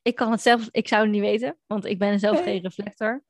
[0.02, 3.24] ik kan het zelf, ik zou het niet weten, want ik ben zelf geen reflector.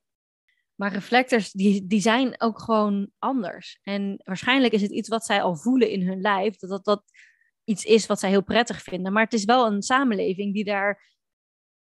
[0.75, 3.79] Maar reflectors, die, die zijn ook gewoon anders.
[3.83, 7.03] En waarschijnlijk is het iets wat zij al voelen in hun lijf, dat dat, dat
[7.63, 9.13] iets is wat zij heel prettig vinden.
[9.13, 11.18] Maar het is wel een samenleving die daar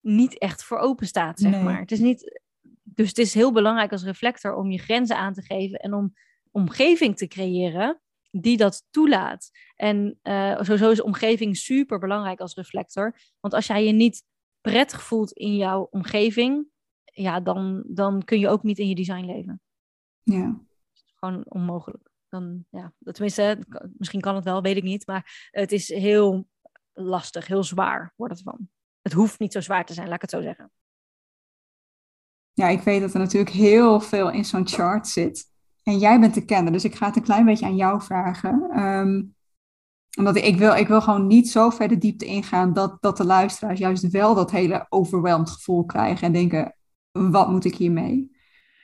[0.08, 1.80] niet echt voor open staat, zeg maar.
[1.80, 2.42] Het is niet,
[2.84, 6.14] dus het is heel belangrijk als reflector om je grenzen aan te geven en om
[6.52, 8.02] omgeving te creëren
[8.32, 9.50] die dat toelaat.
[9.76, 13.16] En uh, sowieso is omgeving super belangrijk als reflector.
[13.40, 14.24] Want als jij je niet
[14.62, 16.68] prettig voelt in jouw omgeving,
[17.04, 19.62] ja, dan, dan kun je ook niet in je design leven.
[20.24, 20.62] Ja.
[21.16, 22.10] gewoon onmogelijk.
[22.30, 23.66] Dan, ja, tenminste,
[23.98, 25.08] misschien kan het wel, weet ik niet.
[25.08, 26.48] Maar het is heel
[26.94, 28.70] lastig, heel zwaar wordt het van.
[29.08, 30.72] Het hoeft niet zo zwaar te zijn, laat ik het zo zeggen.
[32.54, 35.46] Ja, ik weet dat er natuurlijk heel veel in zo'n chart zit.
[35.84, 38.80] En jij bent de kenner, dus ik ga het een klein beetje aan jou vragen.
[38.84, 39.36] Um,
[40.18, 43.26] omdat ik wil, ik wil gewoon niet zo ver de diepte ingaan dat, dat de
[43.26, 46.76] luisteraars juist wel dat hele overweldigd gevoel krijgen en denken,
[47.12, 48.32] wat moet ik hiermee?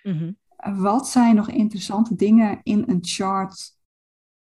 [0.04, 0.38] Mm
[0.76, 3.78] Wat zijn nog interessante dingen in een chart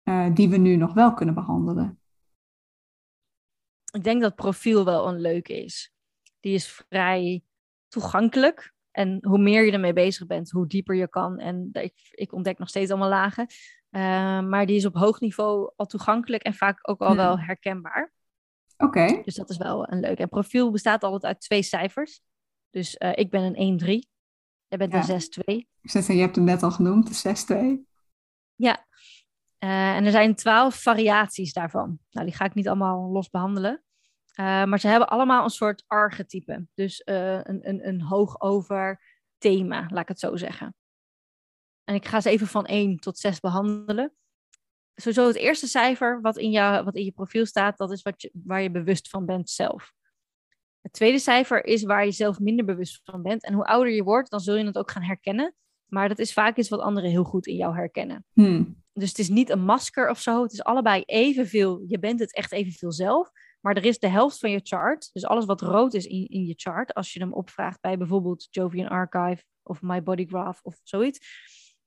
[0.05, 2.02] uh, die we nu nog wel kunnen behandelen?
[3.93, 5.93] Ik denk dat profiel wel een leuke is.
[6.41, 7.43] Die is vrij
[7.89, 8.75] toegankelijk.
[8.91, 11.39] En hoe meer je ermee bezig bent, hoe dieper je kan.
[11.39, 13.47] En ik, ik ontdek nog steeds allemaal lagen.
[13.91, 14.03] Uh,
[14.41, 18.13] maar die is op hoog niveau al toegankelijk en vaak ook al wel herkenbaar.
[18.77, 19.23] Oké.
[19.25, 20.19] Dus dat is wel een leuk.
[20.19, 22.21] En profiel bestaat altijd uit twee cijfers.
[22.71, 23.87] Dus uh, ik ben een 1-3.
[24.69, 25.15] Jij bent ja.
[25.15, 26.07] een 6-2.
[26.07, 27.91] Je hebt hem net al genoemd, de 6-2.
[28.55, 28.87] Ja.
[29.65, 31.99] Uh, en er zijn twaalf variaties daarvan.
[32.11, 33.83] Nou, die ga ik niet allemaal los behandelen.
[34.41, 36.67] Uh, maar ze hebben allemaal een soort archetype.
[36.75, 39.03] Dus een, een, een over
[39.39, 40.75] thema, laat ik het zo zeggen.
[41.85, 44.13] En ik ga ze even van 1 tot 6 behandelen.
[44.95, 46.53] Sowieso het eerste cijfer wat in,
[46.85, 49.93] wat in je profiel staat, dat is wat je, waar je bewust van bent zelf.
[50.81, 53.45] Het tweede cijfer is waar je zelf minder bewust van bent.
[53.45, 55.55] En hoe ouder je wordt, dan zul je het ook gaan herkennen.
[55.93, 58.25] Maar dat is vaak iets wat anderen heel goed in jou herkennen.
[58.33, 58.83] Hmm.
[58.93, 60.43] Dus het is niet een masker of zo.
[60.43, 61.83] Het is allebei evenveel.
[61.87, 63.31] Je bent het echt evenveel zelf.
[63.61, 65.11] Maar er is de helft van je chart.
[65.13, 66.95] Dus alles wat rood is in, in je chart.
[66.95, 71.19] Als je hem opvraagt bij bijvoorbeeld Jovian Archive of My Body Graph of zoiets.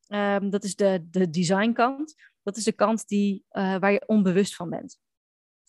[0.08, 2.16] Um, dat is de, de designkant.
[2.44, 5.00] Dat is de kant die, uh, waar je onbewust van bent.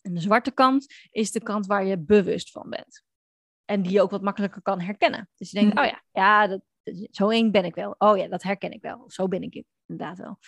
[0.02, 3.02] En de zwarte kant is de kant waar je bewust van bent.
[3.64, 5.30] En die je ook wat makkelijker kan herkennen.
[5.36, 5.80] Dus je denkt, mm.
[5.80, 6.60] oh ja, ja dat,
[7.10, 7.94] zo één ben ik wel.
[7.98, 9.04] Oh ja, dat herken ik wel.
[9.06, 10.38] Zo ben ik inderdaad wel.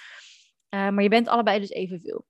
[0.75, 2.27] Uh, maar je bent allebei dus evenveel.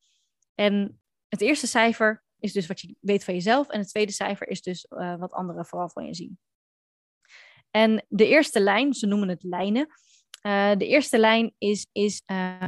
[0.55, 3.69] En het eerste cijfer is dus wat je weet van jezelf.
[3.69, 6.39] En het tweede cijfer is dus uh, wat anderen vooral van je zien.
[7.71, 9.87] En de eerste lijn, ze noemen het lijnen,
[10.43, 12.65] uh, de eerste lijn is, is uh,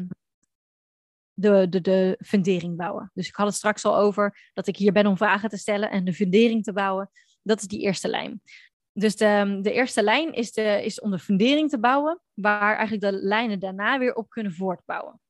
[1.32, 3.11] de, de, de fundering bouwen.
[3.14, 5.91] Dus ik had het straks al over dat ik hier ben om vragen te stellen
[5.91, 7.11] en de fundering te bouwen.
[7.43, 8.43] Dat is die eerste lijn.
[8.93, 13.12] Dus de, de eerste lijn is, de, is om de fundering te bouwen, waar eigenlijk
[13.12, 15.20] de lijnen daarna weer op kunnen voortbouwen.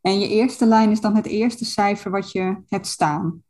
[0.00, 3.44] En je eerste lijn is dan het eerste cijfer wat je hebt staan?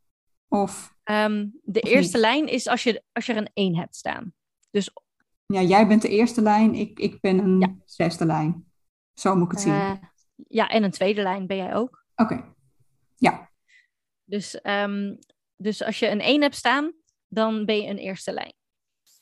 [0.48, 4.32] Of, um, de eerste lijn is als je, als je er een 1 hebt staan.
[4.70, 4.90] Dus
[5.46, 8.64] ja, jij bent de eerste lijn, ik, ik ben een zesde lijn.
[9.14, 9.72] Zo moet ik het zien.
[9.72, 9.92] Uh,
[10.48, 12.04] ja, en een tweede lijn ben jij ook.
[12.16, 12.54] Oké,
[13.16, 13.50] ja.
[14.24, 15.18] Dus, um,
[15.56, 16.92] dus als je een 1 hebt staan,
[17.28, 18.54] dan ben je een eerste lijn.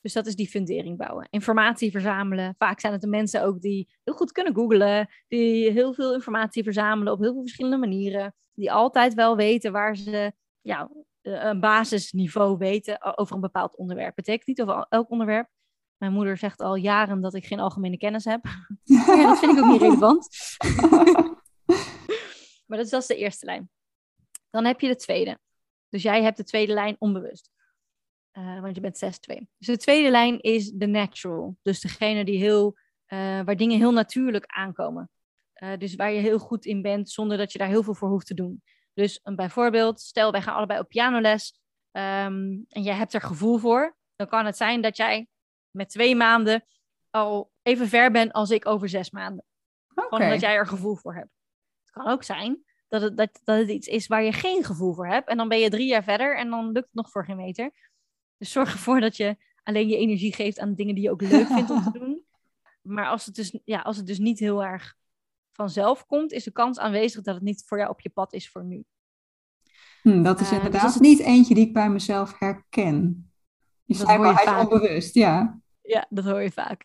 [0.01, 1.27] Dus dat is die fundering bouwen.
[1.31, 2.55] Informatie verzamelen.
[2.59, 5.09] Vaak zijn het de mensen ook die heel goed kunnen googlen.
[5.29, 8.35] Die heel veel informatie verzamelen op heel veel verschillende manieren.
[8.55, 10.91] Die altijd wel weten waar ze ja,
[11.23, 14.15] een basisniveau weten over een bepaald onderwerp.
[14.15, 15.49] Betekent niet over elk onderwerp.
[15.97, 18.45] Mijn moeder zegt al jaren dat ik geen algemene kennis heb.
[18.85, 20.29] ja, dat vind ik ook niet relevant.
[22.67, 23.71] maar dat is, dat is de eerste lijn.
[24.51, 25.39] Dan heb je de tweede.
[25.89, 27.51] Dus jij hebt de tweede lijn onbewust.
[28.33, 29.09] Uh, want je bent 6-2.
[29.59, 31.57] Dus de tweede lijn is de natural.
[31.63, 32.77] Dus degene die heel,
[33.09, 35.11] uh, waar dingen heel natuurlijk aankomen.
[35.63, 38.09] Uh, dus waar je heel goed in bent, zonder dat je daar heel veel voor
[38.09, 38.63] hoeft te doen.
[38.95, 41.61] Dus een bijvoorbeeld, stel wij gaan allebei op pianoles
[41.93, 43.97] um, en jij hebt er gevoel voor.
[44.17, 45.29] Dan kan het zijn dat jij
[45.71, 46.65] met twee maanden
[47.11, 49.45] al even ver ben als ik over zes maanden.
[49.89, 50.05] Okay.
[50.05, 51.31] Gewoon omdat jij er gevoel voor hebt.
[51.81, 54.95] Het kan ook zijn dat het, dat, dat het iets is waar je geen gevoel
[54.95, 55.29] voor hebt.
[55.29, 57.90] En dan ben je drie jaar verder en dan lukt het nog voor geen meter.
[58.41, 61.47] Dus zorg ervoor dat je alleen je energie geeft aan dingen die je ook leuk
[61.47, 62.25] vindt om te doen.
[62.83, 64.97] Maar als het, dus, ja, als het dus niet heel erg
[65.53, 68.51] vanzelf komt, is de kans aanwezig dat het niet voor jou op je pad is
[68.51, 68.85] voor nu.
[70.03, 73.31] Hm, dat is uh, inderdaad dus niet eentje die ik bij mezelf herken.
[73.85, 75.61] Je dat wel, hij is onbewust, ja.
[75.83, 76.85] Ja, dat hoor je vaak.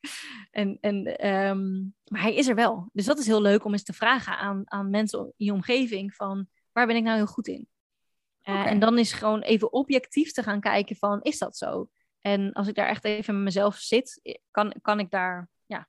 [0.52, 2.90] En, en, um, maar hij is er wel.
[2.94, 6.14] Dus dat is heel leuk om eens te vragen aan, aan mensen in je omgeving
[6.14, 6.48] van...
[6.72, 7.68] waar ben ik nou heel goed in?
[8.46, 11.90] Uh, En dan is gewoon even objectief te gaan kijken van, is dat zo?
[12.22, 15.88] En als ik daar echt even met mezelf zit, kan, kan ik daar, ja,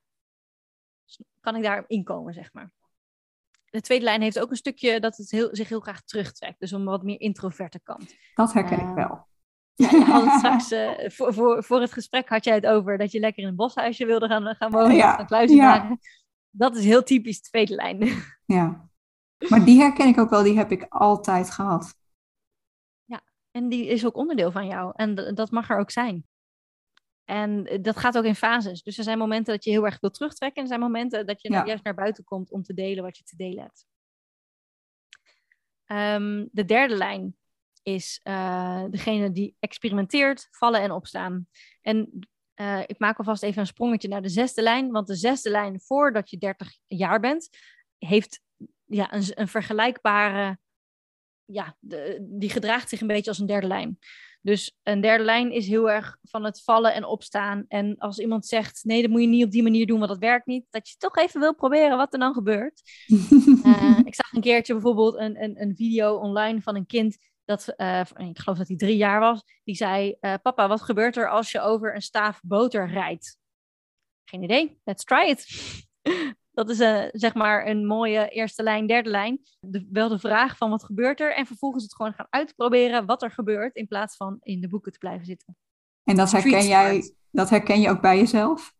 [1.39, 2.71] kan ik daar inkomen, zeg maar.
[3.69, 6.59] De tweede lijn heeft ook een stukje dat het heel, zich heel graag terugtrekt.
[6.59, 8.15] Dus een wat meer introverte kant.
[8.33, 9.27] Dat herken ik wel.
[9.73, 13.43] Ja, straks, uh, voor, voor, voor het gesprek had jij het over dat je lekker
[13.43, 14.95] in een boshuisje wilde gaan, gaan wonen.
[14.95, 15.25] Ja.
[15.25, 15.97] Gaan ja.
[16.49, 18.09] Dat is heel typisch de tweede lijn.
[18.45, 18.89] Ja,
[19.49, 21.95] maar die herken ik ook wel, die heb ik altijd gehad.
[23.51, 24.93] En die is ook onderdeel van jou.
[24.95, 26.25] En dat mag er ook zijn.
[27.23, 28.83] En eh, dat gaat ook in fases.
[28.83, 30.55] Dus er zijn momenten dat je heel erg wil terugtrekken.
[30.55, 33.23] En er zijn momenten dat je juist naar buiten komt om te delen wat je
[33.23, 33.85] te delen hebt.
[35.85, 37.35] Ehm, de derde lijn
[37.83, 41.47] is uh, degene die experimenteert, vallen en opstaan.
[41.81, 44.91] En uh, ik maak alvast even een sprongetje naar de zesde lijn.
[44.91, 47.49] Want de zesde lijn, voordat je 30 jaar bent,
[47.97, 48.41] heeft
[48.85, 50.59] ja, een, een vergelijkbare.
[51.47, 53.97] Ja, de, die gedraagt zich een beetje als een derde lijn.
[54.41, 57.65] Dus een derde lijn is heel erg van het vallen en opstaan.
[57.67, 60.19] En als iemand zegt, nee, dat moet je niet op die manier doen, want dat
[60.19, 60.65] werkt niet.
[60.69, 62.81] Dat je toch even wil proberen wat er dan gebeurt.
[63.07, 67.17] uh, ik zag een keertje bijvoorbeeld een, een, een video online van een kind
[67.47, 71.17] dat, uh, ik geloof dat hij drie jaar was, die zei: uh, Papa, wat gebeurt
[71.17, 73.37] er als je over een staaf boter rijdt?
[74.25, 75.45] Geen idee, let's try it.
[76.57, 79.39] Dat is uh, zeg maar een mooie eerste lijn, derde lijn.
[79.59, 83.21] De, wel de vraag van wat gebeurt er en vervolgens het gewoon gaan uitproberen wat
[83.21, 85.57] er gebeurt in plaats van in de boeken te blijven zitten.
[86.03, 88.73] En dat herken jij, dat herken je ook bij jezelf?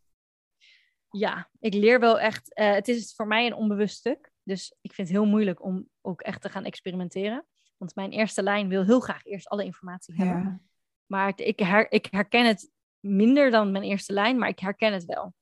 [1.09, 2.51] Ja, ik leer wel echt.
[2.53, 4.31] het is voor mij een onbewust stuk.
[4.43, 7.45] Dus ik vind het heel moeilijk om ook echt te gaan experimenteren.
[7.77, 10.43] Want mijn eerste lijn wil heel graag eerst alle informatie hebben.
[10.43, 10.59] Ja.
[11.05, 15.05] Maar ik, her, ik herken het minder dan mijn eerste lijn, maar ik herken het
[15.05, 15.33] wel.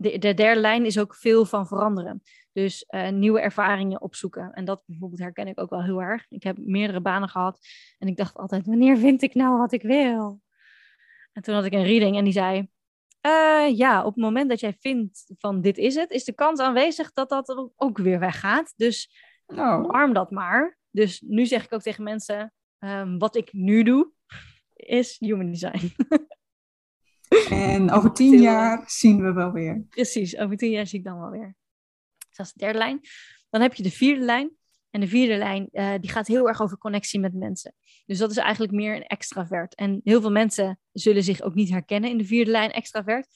[0.00, 2.22] De, de derde lijn is ook veel van veranderen.
[2.52, 4.52] Dus uh, nieuwe ervaringen opzoeken.
[4.52, 6.26] En dat bijvoorbeeld herken ik ook wel heel erg.
[6.28, 7.58] Ik heb meerdere banen gehad
[7.98, 10.40] en ik dacht altijd, wanneer vind ik nou wat ik wil?
[11.32, 12.68] En toen had ik een reading en die zei,
[13.26, 16.60] uh, ja, op het moment dat jij vindt van dit is het, is de kans
[16.60, 18.72] aanwezig dat dat ook weer weggaat.
[18.76, 19.10] Dus
[19.46, 19.88] oh.
[19.88, 20.78] arm dat maar.
[20.90, 24.10] Dus nu zeg ik ook tegen mensen, um, wat ik nu doe,
[24.74, 25.92] is human design.
[27.50, 29.84] en over tien jaar zien we wel weer.
[29.88, 31.56] Precies, over tien jaar zie ik dan wel weer.
[32.28, 33.00] Dus dat is de derde lijn.
[33.50, 34.56] Dan heb je de vierde lijn.
[34.90, 37.74] En de vierde lijn, uh, die gaat heel erg over connectie met mensen.
[38.06, 39.74] Dus dat is eigenlijk meer een extravert.
[39.74, 43.26] En heel veel mensen zullen zich ook niet herkennen in de vierde lijn extravert.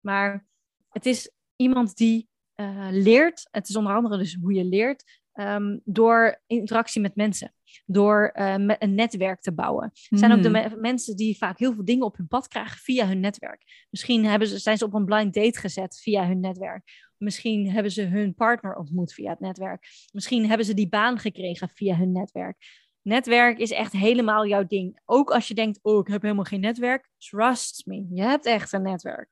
[0.00, 0.46] Maar
[0.88, 3.48] het is iemand die uh, leert.
[3.50, 5.20] Het is onder andere dus hoe je leert.
[5.34, 7.54] Um, door interactie met mensen,
[7.86, 9.90] door uh, een netwerk te bouwen.
[10.08, 10.80] Het zijn ook de hmm.
[10.80, 13.86] mensen die vaak heel veel dingen op hun pad krijgen via hun netwerk.
[13.90, 17.10] Misschien hebben ze, zijn ze op een blind date gezet via hun netwerk.
[17.16, 19.86] Misschien hebben ze hun partner ontmoet via het netwerk.
[20.12, 22.56] Misschien hebben ze die baan gekregen via hun netwerk.
[23.02, 25.00] Netwerk is echt helemaal jouw ding.
[25.04, 27.08] Ook als je denkt, oh, ik heb helemaal geen netwerk.
[27.18, 29.28] Trust me, je hebt echt een netwerk.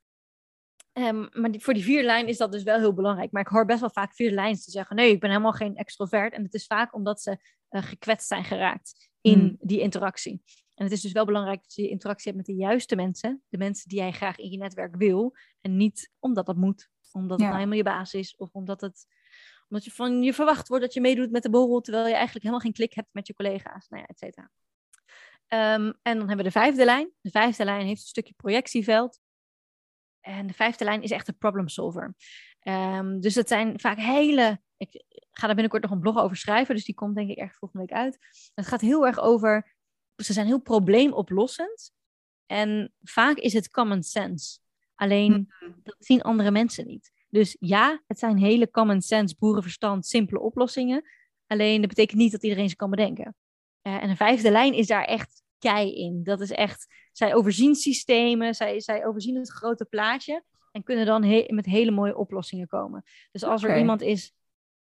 [0.93, 3.31] Um, maar die, voor die vierde lijn is dat dus wel heel belangrijk.
[3.31, 5.75] Maar ik hoor best wel vaak vierde lijns te zeggen: nee, ik ben helemaal geen
[5.75, 6.33] extrovert.
[6.33, 7.37] En het is vaak omdat ze
[7.71, 9.57] uh, gekwetst zijn geraakt in hmm.
[9.59, 10.41] die interactie.
[10.75, 13.43] En het is dus wel belangrijk dat je interactie hebt met de juiste mensen.
[13.49, 15.35] De mensen die jij graag in je netwerk wil.
[15.61, 16.89] En niet omdat dat moet.
[17.11, 18.35] Omdat het nou helemaal je baas is.
[18.35, 19.05] Of omdat, het,
[19.69, 21.81] omdat je van je verwacht wordt dat je meedoet met de borrel.
[21.81, 23.87] Terwijl je eigenlijk helemaal geen klik hebt met je collega's.
[23.87, 24.51] Nou ja, et cetera.
[25.47, 27.11] Um, en dan hebben we de vijfde lijn.
[27.21, 29.19] De vijfde lijn heeft een stukje projectieveld.
[30.19, 32.15] En de vijfde lijn is echt een problem solver.
[32.63, 34.61] Um, dus het zijn vaak hele.
[34.77, 35.03] Ik
[35.41, 37.85] ga daar binnenkort nog een blog over schrijven, dus die komt denk ik echt volgende
[37.85, 38.17] week uit.
[38.53, 39.75] Het gaat heel erg over.
[40.15, 41.91] Ze zijn heel probleemoplossend.
[42.45, 44.59] En vaak is het common sense.
[44.95, 45.81] Alleen mm-hmm.
[45.83, 47.11] dat zien andere mensen niet.
[47.29, 51.03] Dus ja, het zijn hele common sense, boerenverstand, simpele oplossingen.
[51.47, 53.35] Alleen dat betekent niet dat iedereen ze kan bedenken.
[53.83, 56.23] Uh, en een vijfde lijn is daar echt kei in.
[56.23, 61.45] Dat is echt, zij overzien systemen, zij, zij overzien het grote plaatje en kunnen dan
[61.47, 63.03] met hele mooie oplossingen komen.
[63.31, 64.33] Dus als er iemand is,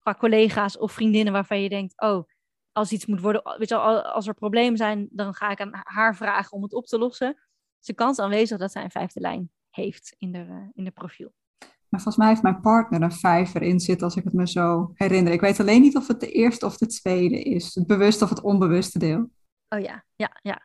[0.04, 2.24] qua collega's of vriendinnen waarvan je denkt, oh,
[2.72, 6.16] als iets moet worden, weet je, als er problemen zijn, dan ga ik aan haar
[6.16, 7.36] vragen om het op te lossen.
[7.80, 10.92] Is de kans aanwezig dat zij een vijfde lijn heeft in de, eh, in de
[10.92, 11.34] profiel.
[11.60, 14.92] Maar volgens mij heeft mijn partner een vijf erin zitten, als ik het me zo
[14.94, 15.34] herinner.
[15.34, 17.76] Ik weet alleen niet of het de eerste of de tweede is.
[17.76, 19.30] Het bewuste of het onbewuste deel.
[19.70, 20.62] Oh ja, ja, ja.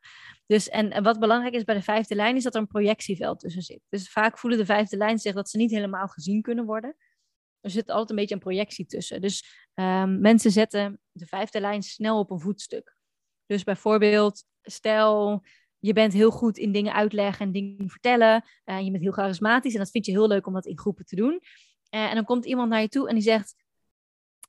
[0.46, 3.62] Dus en, wat belangrijk is bij de vijfde lijn is dat er een projectieveld tussen
[3.62, 3.80] zit.
[3.88, 6.96] Dus vaak voelen de vijfde lijn zich dat ze niet helemaal gezien kunnen worden.
[7.60, 9.20] Er zit altijd een beetje een projectie tussen.
[9.20, 12.96] Dus um, mensen zetten de vijfde lijn snel op een voetstuk.
[13.46, 15.42] Dus bijvoorbeeld, stel
[15.78, 18.44] je bent heel goed in dingen uitleggen en dingen vertellen.
[18.64, 21.04] Uh, je bent heel charismatisch en dat vind je heel leuk om dat in groepen
[21.04, 21.32] te doen.
[21.32, 23.54] Uh, en dan komt iemand naar je toe en die zegt: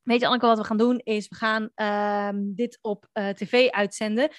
[0.03, 3.69] Weet je, Anneke, wat we gaan doen is, we gaan ehm, dit op uh, tv
[3.69, 4.29] uitzenden.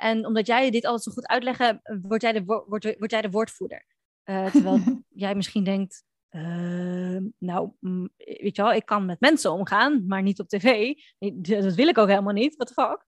[0.00, 3.30] En omdat jij dit altijd zo goed uitleggen, word jij de, word, word jij de
[3.30, 3.86] woordvoerder.
[4.24, 4.80] Terwijl
[5.24, 10.22] jij misschien denkt, ehm, nou, mm, weet je wel, ik kan met mensen omgaan, maar
[10.22, 10.94] niet op tv.
[11.32, 13.06] Dat wil ik ook helemaal niet, what the fuck.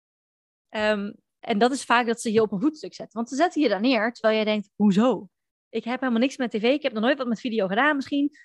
[0.69, 3.17] Um, en dat is vaak dat ze je op een voetstuk zetten.
[3.17, 5.29] Want ze zetten je daar neer, terwijl jij denkt, hoezo?
[5.69, 8.37] Ik heb helemaal niks met tv, ik heb nog nooit wat met video gedaan misschien.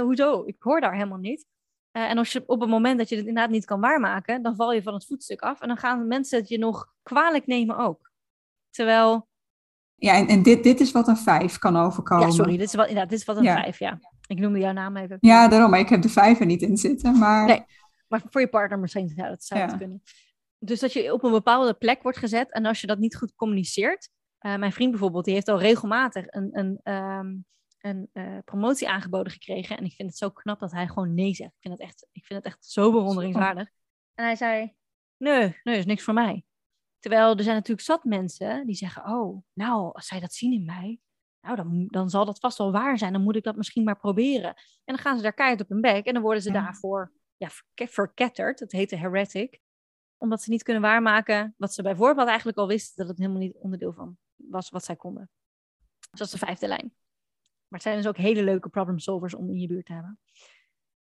[0.00, 0.42] hoezo?
[0.46, 1.46] Ik hoor daar helemaal niet.
[1.92, 4.56] Uh, en als je op het moment dat je het inderdaad niet kan waarmaken, dan
[4.56, 5.60] val je van het voetstuk af.
[5.60, 8.12] En dan gaan mensen het je nog kwalijk nemen ook.
[8.70, 9.28] Terwijl.
[9.94, 12.26] Ja, en, en dit, dit is wat een vijf kan overkomen.
[12.26, 13.98] Ja, sorry, dit is wat, inderdaad, dit is wat een vijf, ja.
[14.30, 15.16] Ik noemde jouw naam even.
[15.20, 15.70] Ja, daarom.
[15.70, 17.18] Maar ik heb de vijf er niet in zitten.
[17.18, 17.46] Maar...
[17.46, 17.64] Nee,
[18.08, 19.76] maar voor je partner misschien zou dat zou ja.
[19.76, 20.02] kunnen.
[20.58, 22.52] Dus dat je op een bepaalde plek wordt gezet.
[22.52, 24.08] En als je dat niet goed communiceert.
[24.40, 27.44] Uh, mijn vriend bijvoorbeeld, die heeft al regelmatig een, een um,
[27.80, 29.76] een uh, promotie aangeboden gekregen.
[29.76, 31.50] En ik vind het zo knap dat hij gewoon nee zegt.
[31.50, 33.68] Ik vind het echt, ik vind het echt zo bewonderingswaardig.
[34.14, 34.74] En hij zei,
[35.16, 36.44] nee, nee, is niks voor mij.
[36.98, 40.64] Terwijl er zijn natuurlijk zat mensen die zeggen, oh, nou, als zij dat zien in
[40.64, 41.00] mij,
[41.40, 43.12] nou, dan, dan zal dat vast wel waar zijn.
[43.12, 44.54] Dan moet ik dat misschien maar proberen.
[44.84, 47.48] En dan gaan ze daar keihard op hun bek en dan worden ze daarvoor ja,
[47.74, 48.58] verketterd.
[48.58, 49.60] Dat heet de heretic.
[50.16, 53.56] Omdat ze niet kunnen waarmaken wat ze bijvoorbeeld eigenlijk al wisten dat het helemaal niet
[53.56, 55.30] onderdeel van was wat zij konden.
[56.10, 56.94] Dus dat is de vijfde lijn.
[57.68, 60.18] Maar het zijn dus ook hele leuke problem solvers om in je buurt te hebben.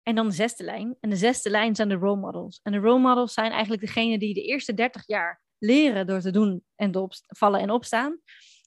[0.03, 0.97] En dan de zesde lijn.
[1.01, 2.61] En de zesde lijn zijn de role models.
[2.63, 6.31] En de role models zijn eigenlijk degene die de eerste 30 jaar leren door te
[6.31, 8.21] doen en te vallen en opstaan.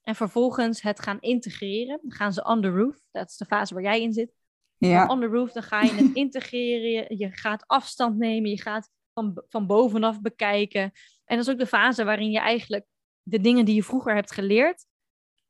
[0.10, 2.00] En vervolgens het gaan integreren.
[2.02, 2.96] Dan gaan ze on the roof.
[3.12, 4.34] Dat is de fase waar jij in zit.
[4.78, 5.08] Ja.
[5.08, 7.18] On the roof, dan ga je het integreren.
[7.18, 8.50] Je gaat afstand nemen.
[8.50, 10.82] Je gaat van, van bovenaf bekijken.
[11.26, 12.86] En dat is ook de fase waarin je eigenlijk
[13.22, 14.86] de dingen die je vroeger hebt geleerd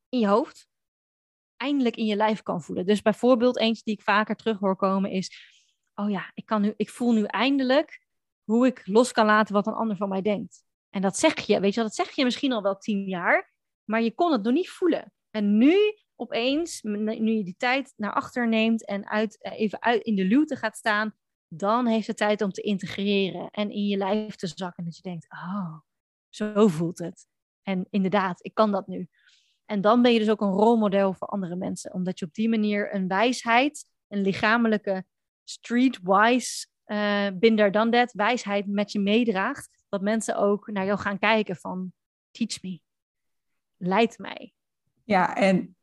[0.10, 0.68] in je hoofd,
[1.58, 2.86] eindelijk in je lijf kan voelen.
[2.86, 5.32] Dus bijvoorbeeld eentje die ik vaker terug hoor komen is,
[5.96, 8.06] oh ja, ik, kan nu, ik voel nu eindelijk
[8.44, 10.64] hoe ik los kan laten wat een ander van mij denkt.
[10.90, 13.58] En dat zeg je, weet je wel, dat zeg je misschien al wel tien jaar,
[13.90, 15.14] maar je kon het nog niet voelen.
[15.30, 15.76] En nu
[16.16, 20.26] opeens, nu je die tijd naar achter neemt en uit, eh, even uit in de
[20.26, 21.16] luwte gaat staan,
[21.48, 24.84] dan heeft het tijd om te integreren en in je lijf te zakken.
[24.84, 25.80] Dat je denkt, oh,
[26.30, 27.28] zo voelt het.
[27.64, 29.08] En inderdaad, ik kan dat nu.
[29.66, 31.94] En dan ben je dus ook een rolmodel voor andere mensen.
[31.94, 35.06] Omdat je op die manier een wijsheid, een lichamelijke
[35.44, 39.86] streetwise, uh, binder dan dat, wijsheid met je meedraagt.
[39.90, 41.94] Dat mensen ook naar jou gaan kijken van,
[42.32, 42.82] teach me,
[43.80, 44.54] leid mij.
[45.04, 45.76] Ja, en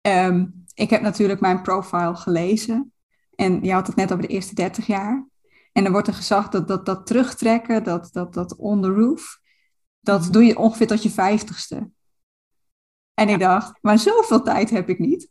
[0.00, 2.92] um, ik heb natuurlijk mijn profile gelezen.
[3.34, 5.28] En je had het net over de eerste 30 jaar.
[5.72, 9.40] En dan wordt er gezegd dat dat, dat terugtrekken, dat, dat, dat on the roof,
[10.00, 10.32] dat mhm.
[10.32, 11.90] doe je ongeveer tot je vijftigste.
[13.14, 15.28] En ik dacht, maar zoveel tijd heb ik niet.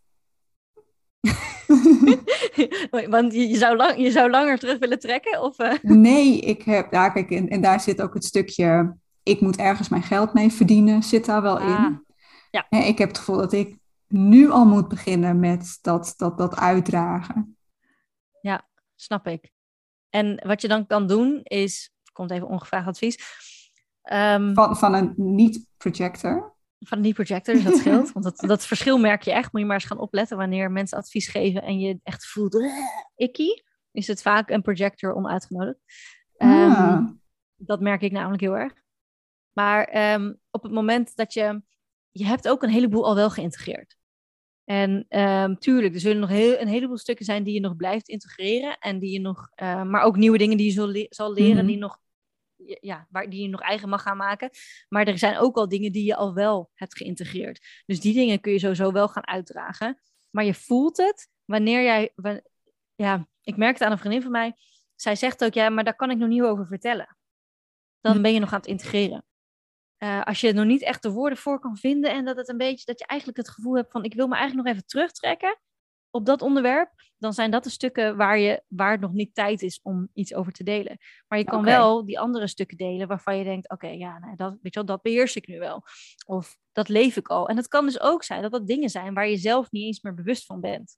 [3.09, 5.41] Want je, zou lang, je zou langer terug willen trekken?
[5.41, 5.73] Of, uh...
[5.81, 9.89] Nee, ik heb, ja, kijk, en, en, daar zit ook het stukje, ik moet ergens
[9.89, 12.05] mijn geld mee verdienen, zit daar wel ah, in.
[12.51, 12.69] Ja.
[12.69, 17.57] Ik heb het gevoel dat ik nu al moet beginnen met dat, dat, dat uitdragen.
[18.41, 19.51] Ja, snap ik.
[20.09, 23.17] En wat je dan kan doen is, komt even ongevraagd advies.
[24.13, 24.53] Um...
[24.53, 26.53] Van, van een niet-projector?
[26.87, 28.11] van die projector, dus dat scheelt.
[28.13, 29.51] Want dat, dat verschil merk je echt.
[29.51, 32.63] Moet je maar eens gaan opletten wanneer mensen advies geven en je echt voelt,
[33.15, 35.79] ikkie, is het vaak een projector onuitgenodigd.
[36.37, 36.93] Ah.
[36.93, 37.21] Um,
[37.55, 38.73] dat merk ik namelijk heel erg.
[39.53, 41.61] Maar um, op het moment dat je,
[42.11, 43.97] je hebt ook een heleboel al wel geïntegreerd.
[44.63, 48.09] En um, tuurlijk, er zullen nog heel, een heleboel stukken zijn die je nog blijft
[48.09, 48.77] integreren.
[48.77, 51.61] En die je nog, uh, maar ook nieuwe dingen die je zal, le zal leren,
[51.61, 52.01] mm die nog
[52.81, 54.49] ja, waar, die je nog eigen mag gaan maken.
[54.89, 57.83] Maar er zijn ook al dingen die je al wel hebt geïntegreerd.
[57.85, 60.01] Dus die dingen kun je sowieso wel gaan uitdragen.
[60.29, 62.13] Maar je voelt het wanneer jij.
[62.95, 64.53] Ja, ik merkte aan een vriendin van mij.
[64.95, 67.17] Zij zegt ook, ja, maar daar kan ik nog niet over vertellen.
[68.01, 68.21] Dan hm.
[68.21, 69.25] ben je nog aan het integreren.
[70.03, 72.49] Uh, als je er nog niet echt de woorden voor kan vinden en dat het
[72.49, 74.87] een beetje, dat je eigenlijk het gevoel hebt van, ik wil me eigenlijk nog even
[74.87, 75.59] terugtrekken
[76.09, 79.61] op dat onderwerp, dan zijn dat de stukken waar, je, waar het nog niet tijd
[79.61, 80.97] is om iets over te delen.
[81.27, 84.51] Maar je kan wel die andere stukken delen waarvan je denkt, oké, ja, nou, dat,
[84.61, 85.83] weet je wel, dat beheers ik nu wel.
[86.25, 87.47] Of dat leef ik al.
[87.47, 90.01] En het kan dus ook zijn dat dat dingen zijn waar je zelf niet eens
[90.01, 90.97] meer bewust van bent.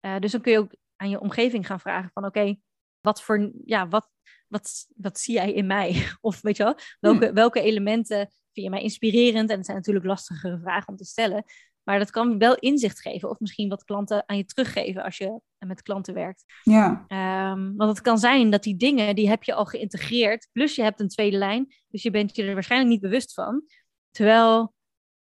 [0.00, 2.56] Uh, dus dan kun je ook aan je omgeving gaan vragen van, oké,
[3.00, 4.08] wat voor, ja, wat,
[4.48, 6.06] wat, wat zie jij in mij?
[6.20, 7.34] Of weet je wel, welke, hm.
[7.34, 9.50] welke elementen vind je mij inspirerend?
[9.50, 11.44] En het zijn natuurlijk lastigere vragen om te stellen.
[11.82, 15.40] Maar dat kan wel inzicht geven of misschien wat klanten aan je teruggeven als je
[15.58, 16.44] met klanten werkt.
[16.62, 17.04] Ja.
[17.52, 20.82] Um, want het kan zijn dat die dingen, die heb je al geïntegreerd, plus je
[20.82, 23.62] hebt een tweede lijn, dus je bent je er waarschijnlijk niet bewust van.
[24.10, 24.74] Terwijl,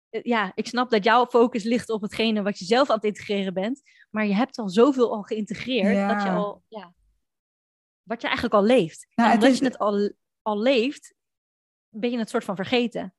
[0.09, 3.05] eh, ja, ik snap dat jouw focus ligt op hetgene wat je zelf aan het
[3.05, 6.93] integreren bent, maar je hebt al zoveel al geïntegreerd dat je al, ja,
[8.09, 9.07] wat je eigenlijk al leeft.
[9.15, 11.13] Nou, en het omdat is- je het al, al leeft,
[11.89, 13.13] ben je het soort van vergeten.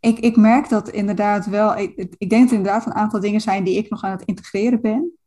[0.00, 1.76] Ik, ik merk dat inderdaad wel.
[1.76, 4.22] Ik, ik denk dat er inderdaad een aantal dingen zijn die ik nog aan het
[4.24, 5.18] integreren ben.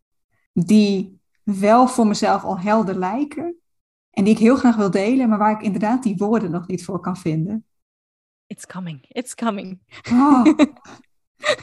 [0.53, 3.55] Die wel voor mezelf al helder lijken.
[4.09, 6.85] En die ik heel graag wil delen, maar waar ik inderdaad die woorden nog niet
[6.85, 7.65] voor kan vinden.
[8.47, 9.79] It's coming, it's coming.
[10.11, 10.45] Oh,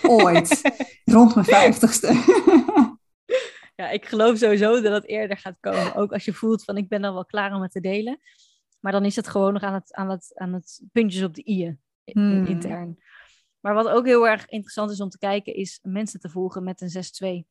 [0.20, 0.60] ooit.
[1.04, 2.08] Rond mijn vijftigste.
[3.82, 5.94] Ja, ik geloof sowieso dat het eerder gaat komen.
[5.94, 8.20] Ook als je voelt van ik ben dan wel klaar om het te delen.
[8.80, 11.42] Maar dan is het gewoon nog aan het, aan het, aan het puntjes op de
[11.44, 12.46] i'en Hmm.
[12.46, 13.02] intern.
[13.60, 16.80] Maar wat ook heel erg interessant is om te kijken, is mensen te volgen met
[16.80, 17.46] een 6-2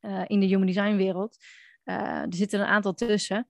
[0.00, 1.36] eh, in de human design wereld.
[1.82, 3.46] Eh, er zitten een aantal tussen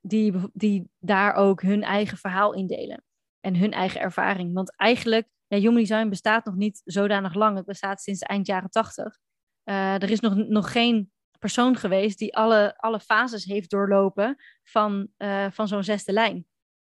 [0.00, 3.04] die, die daar ook hun eigen verhaal in delen.
[3.40, 4.54] En hun eigen ervaring.
[4.54, 7.56] Want eigenlijk, ja, human design bestaat nog niet zodanig lang.
[7.56, 9.18] Het bestaat sinds eind jaren 80.
[9.62, 15.08] Eh, er is nog, nog geen persoon geweest die alle, alle fases heeft doorlopen van,
[15.16, 16.46] eh, van zo'n zesde lijn.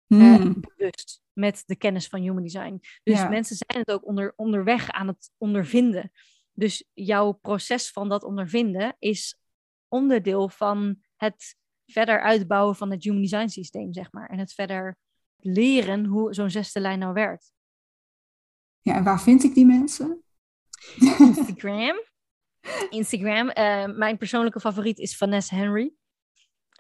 [0.07, 0.59] Eh, Hmm.
[0.77, 2.79] bewust met de kennis van human design.
[3.03, 3.29] Dus Ja.
[3.29, 6.11] mensen zijn het ook onder, onderweg aan het ondervinden.
[6.51, 9.37] Dus jouw proces van dat ondervinden is
[9.87, 14.29] onderdeel van het verder uitbouwen van het human design systeem, zeg maar.
[14.29, 14.97] En het verder
[15.37, 17.51] leren hoe zo'n zesde lijn nou werkt.
[18.81, 20.23] Ja, en waar vind ik die mensen?
[21.19, 21.95] Instagram.
[22.89, 23.49] Instagram.
[23.49, 25.93] eh, mijn persoonlijke favoriet is Vanessa Henry.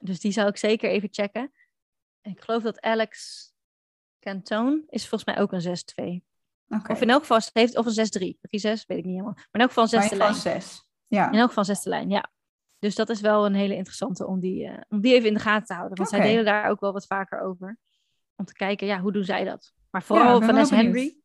[0.01, 1.51] Dus die zou ik zeker even checken.
[2.21, 3.47] Ik geloof dat Alex
[4.19, 6.23] Cantone is volgens mij ook een 6-2.
[6.67, 6.91] Oké.
[6.91, 8.37] Of in elk geval, heeft of een 6-3.
[8.41, 9.33] 3-6, weet ik niet helemaal.
[9.33, 10.33] Maar in elk geval een zesde lijn.
[10.33, 10.87] ieder geval zes.
[11.07, 11.31] Ja.
[11.31, 12.31] In elk geval zesde lijn, ja.
[12.79, 15.39] Dus dat is wel een hele interessante om die, eh, om die even in de
[15.39, 15.97] gaten te houden.
[15.97, 17.77] Want zij delen daar ook wel wat vaker over.
[18.35, 19.73] Om te kijken, ja, hoe doen zij dat?
[19.89, 20.75] Maar vooral Vanessa.
[20.75, 21.17] Henry.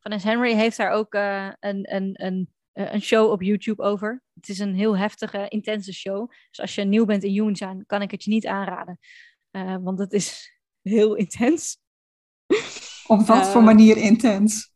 [0.00, 4.22] Vanessa Henry heeft daar ook eh, een, een, een, eh, een show op YouTube over.
[4.34, 6.30] Het is een heel heftige, intense show.
[6.50, 8.98] Dus als je nieuw bent in Design, kan ik het je niet aanraden.
[9.50, 10.52] Eh, want het is
[10.82, 11.78] heel intens.
[13.06, 14.70] Op wat voor Eh, manier intens?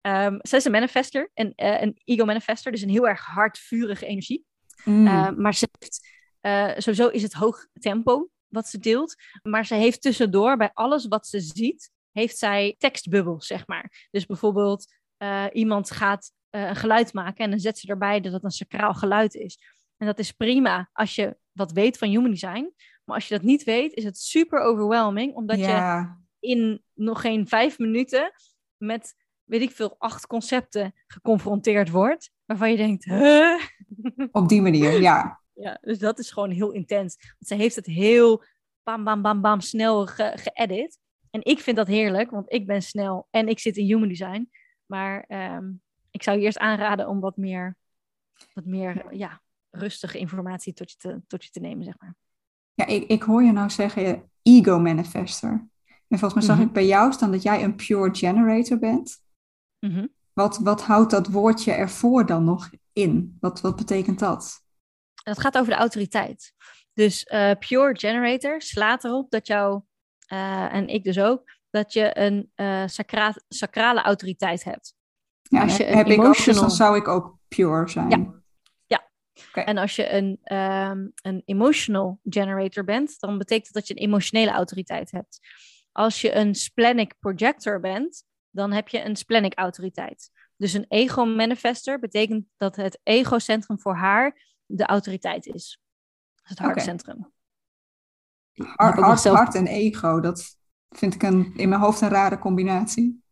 [0.00, 4.44] Ehm zij is een manifester, een, een ego manifester, dus een heel erg hardvurige energie.
[4.84, 5.40] Mm.
[5.42, 6.08] Maar ze heeft,
[6.82, 9.14] sowieso is het hoog tempo wat ze deelt.
[9.42, 14.08] Maar ze heeft tussendoor, bij alles wat ze ziet, heeft zij tekstbubbels, zeg maar.
[14.10, 14.86] Dus bijvoorbeeld,
[15.52, 18.94] iemand gaat eh, een geluid maken en dan zet ze erbij dat het een sacraal
[18.94, 19.58] geluid is.
[19.96, 22.72] En dat is prima als je wat weet van human design.
[23.04, 25.34] Maar als je dat niet weet, is het super overwhelming.
[25.34, 25.64] Omdat je
[26.40, 28.32] in nog geen vijf minuten
[28.76, 32.30] met, weet ik veel, acht concepten geconfronteerd wordt.
[32.44, 33.60] Waarvan je denkt, huh?
[34.32, 35.40] Op die manier, ja.
[35.58, 37.16] Ja, dus dat is gewoon heel intens.
[37.18, 38.44] Want ze heeft het heel
[38.82, 40.98] bam, bam, bam, bam snel ge- geëdit.
[41.30, 44.50] En ik vind dat heerlijk, want ik ben snel en ik zit in human design.
[44.86, 45.64] Maar ehm,
[46.16, 47.76] ik zou je eerst aanraden om wat meer,
[48.52, 49.40] wat meer ja,
[49.70, 52.14] rustige informatie tot je, te, tot je te nemen, zeg maar.
[52.74, 55.50] Ja, ik, ik hoor je nou zeggen ego manifester.
[56.08, 56.66] En volgens mij zag Mhm.
[56.66, 59.22] ik bij jou staan dat jij een pure generator bent.
[59.78, 60.06] Mhm.
[60.32, 63.36] Wat, wat houdt dat woordje ervoor dan nog in?
[63.40, 64.64] Wat, wat betekent dat?
[65.14, 66.52] Dat gaat over de autoriteit.
[66.92, 69.82] Dus eh, pure generator slaat erop dat jou,
[70.26, 74.94] eh, en ik dus ook, dat je een eh, sacra- sacrale autoriteit hebt.
[75.48, 78.08] Ja, Als je heb, heb ik ook, dus dan emotional- zou ik ook pure zijn.
[78.10, 78.34] Ja.
[79.52, 84.06] En als je een, ehm, een emotional generator bent, dan betekent dat dat je een
[84.08, 85.38] emotionele autoriteit hebt.
[85.92, 90.30] Als je een splenic projector bent, dan heb je een splenic autoriteit.
[90.56, 95.80] Dus een ego manifester betekent dat het egocentrum voor haar de autoriteit is.
[96.42, 97.32] Het hartcentrum.
[98.54, 100.56] Hart, zelf- hart en ego, dat
[100.88, 103.22] vind ik een, in mijn hoofd een rare combinatie.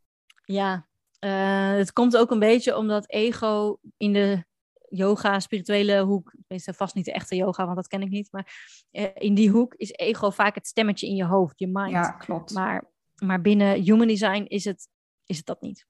[0.44, 0.86] Ja,
[1.24, 4.44] eh, het komt ook een beetje omdat ego in de
[4.88, 8.76] yoga, spirituele hoek, tenminste vast niet de echte yoga, want dat ken ik niet, maar
[8.90, 11.90] eh, in die hoek is ego vaak het stemmetje in je hoofd, je mind.
[11.90, 12.52] Ja, klopt.
[12.52, 14.88] Maar, maar binnen human design is het,
[15.24, 15.86] is het dat niet.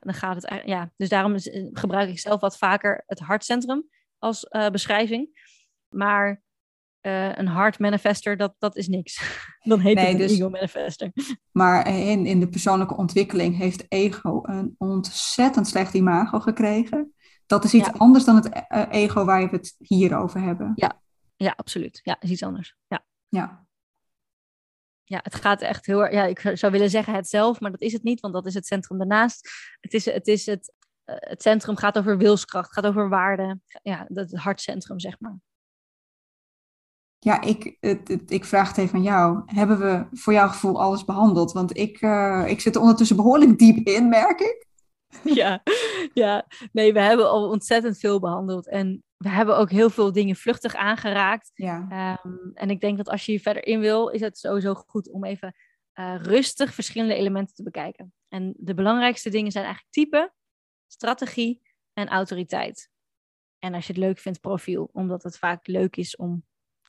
[0.00, 3.88] Dan gaat het, ja, dus daarom is- eh, gebruik ik zelf wat vaker het hartcentrum
[4.18, 5.52] als beschrijving.
[5.88, 6.42] Maar
[7.04, 9.20] eh, een hart manifester, dat, dat is niks.
[9.62, 11.12] Dan heet Nee, het een dus- ego manifester.
[11.52, 17.14] Maar in, in de persoonlijke ontwikkeling heeft ego een ontzettend slecht imago gekregen.
[17.46, 17.94] Dat is iets Ja.
[17.96, 20.72] anders dan het eh, ego waar we het hier over hebben.
[21.36, 22.00] Ja, absoluut.
[22.02, 22.74] Ja, is iets anders.
[22.88, 23.04] Ja.
[23.28, 23.66] Ja.
[25.04, 26.12] ja, het gaat echt heel erg.
[26.12, 28.54] Ja, ik zou willen zeggen het zelf, maar dat is het niet, want dat is
[28.54, 29.48] het centrum daarnaast.
[29.80, 30.74] Het, is, het, is het,
[31.04, 33.60] eh, het centrum gaat over wilskracht, gaat over waarde.
[33.82, 35.36] Ja, dat het hartcentrum, zeg maar.
[37.24, 39.42] Ja, ik, het, het- ik vraag het even aan jou.
[39.46, 41.52] Hebben we voor jouw gevoel alles behandeld?
[41.52, 44.66] Want ik, eh, ik zit er ondertussen behoorlijk diep in, merk ik.
[45.40, 45.62] Ja,
[46.14, 48.68] ja, nee, we hebben al ontzettend veel behandeld.
[48.68, 51.50] En we hebben ook heel veel dingen vluchtig aangeraakt.
[51.54, 51.86] Ja.
[51.90, 55.10] Ehm, en ik denk dat als je hier verder in wil, is het sowieso goed
[55.10, 55.54] om even
[55.94, 58.12] uh, rustig verschillende elementen te bekijken.
[58.28, 60.32] En de belangrijkste dingen zijn eigenlijk type,
[60.86, 61.62] strategie
[61.92, 62.88] en autoriteit.
[63.58, 66.44] En als je het leuk vindt, profiel, omdat het vaak leuk is om,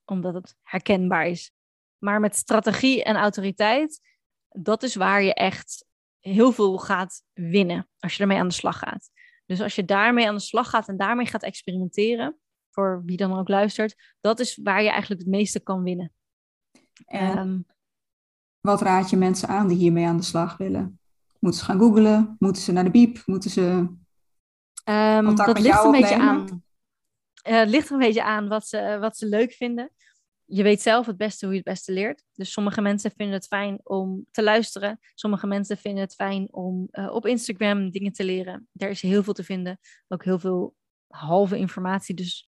[0.05, 1.51] omdat het herkenbaar is.
[1.97, 4.01] Maar met strategie en autoriteit,
[4.49, 5.85] dat is waar je echt
[6.19, 9.09] heel veel gaat winnen als je ermee aan de slag gaat.
[9.45, 12.39] Dus als je daarmee aan de slag gaat en daarmee gaat experimenteren,
[12.69, 16.11] voor wie dan ook luistert, dat is waar je eigenlijk het meeste kan winnen.
[17.05, 17.59] En ehm,
[18.59, 20.99] wat raad je mensen aan die hiermee aan de slag willen?
[21.39, 22.35] Moeten ze gaan googlen?
[22.39, 23.21] Moeten ze naar de biep?
[23.25, 23.61] Moeten ze
[24.85, 26.63] um, dat ligt een beetje aan.
[27.47, 29.91] Uh, het ligt er een beetje aan wat ze, wat ze leuk vinden.
[30.45, 32.23] Je weet zelf het beste hoe je het beste leert.
[32.33, 34.99] Dus sommige mensen vinden het fijn om te luisteren.
[35.13, 38.67] Sommige mensen vinden het fijn om uh, op Instagram dingen te leren.
[38.73, 39.79] Er is heel veel te vinden.
[40.07, 40.75] Ook heel veel
[41.07, 42.15] halve informatie.
[42.15, 42.49] Dus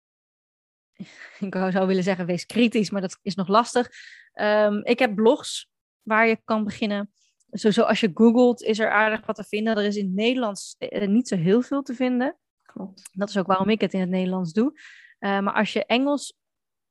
[1.38, 3.88] ik zou willen zeggen, wees kritisch, maar dat is nog lastig.
[4.34, 5.70] Um, ik heb blogs
[6.03, 7.12] waar je kan beginnen.
[7.51, 9.76] Sowieso als je googelt is er aardig wat te vinden.
[9.76, 12.36] Er is in het Nederlands eh, niet zo heel veel te vinden.
[12.73, 13.11] Klopt.
[13.12, 14.73] Dat is ook waarom ik het in het Nederlands doe.
[15.21, 16.39] Uh, maar als je Engels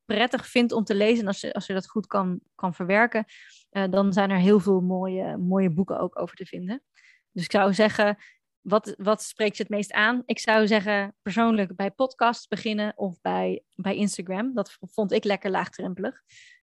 [0.05, 3.25] prettig vindt om te lezen en als je, als je dat goed kan, kan verwerken,
[3.71, 6.83] uh, dan zijn er heel veel mooie, mooie boeken ook over te vinden.
[7.31, 8.17] Dus ik zou zeggen,
[8.61, 10.23] wat, wat spreekt je het meest aan?
[10.25, 14.53] Ik zou zeggen persoonlijk bij podcasts beginnen of bij, bij Instagram.
[14.53, 16.21] Dat vond ik lekker laagdrempelig.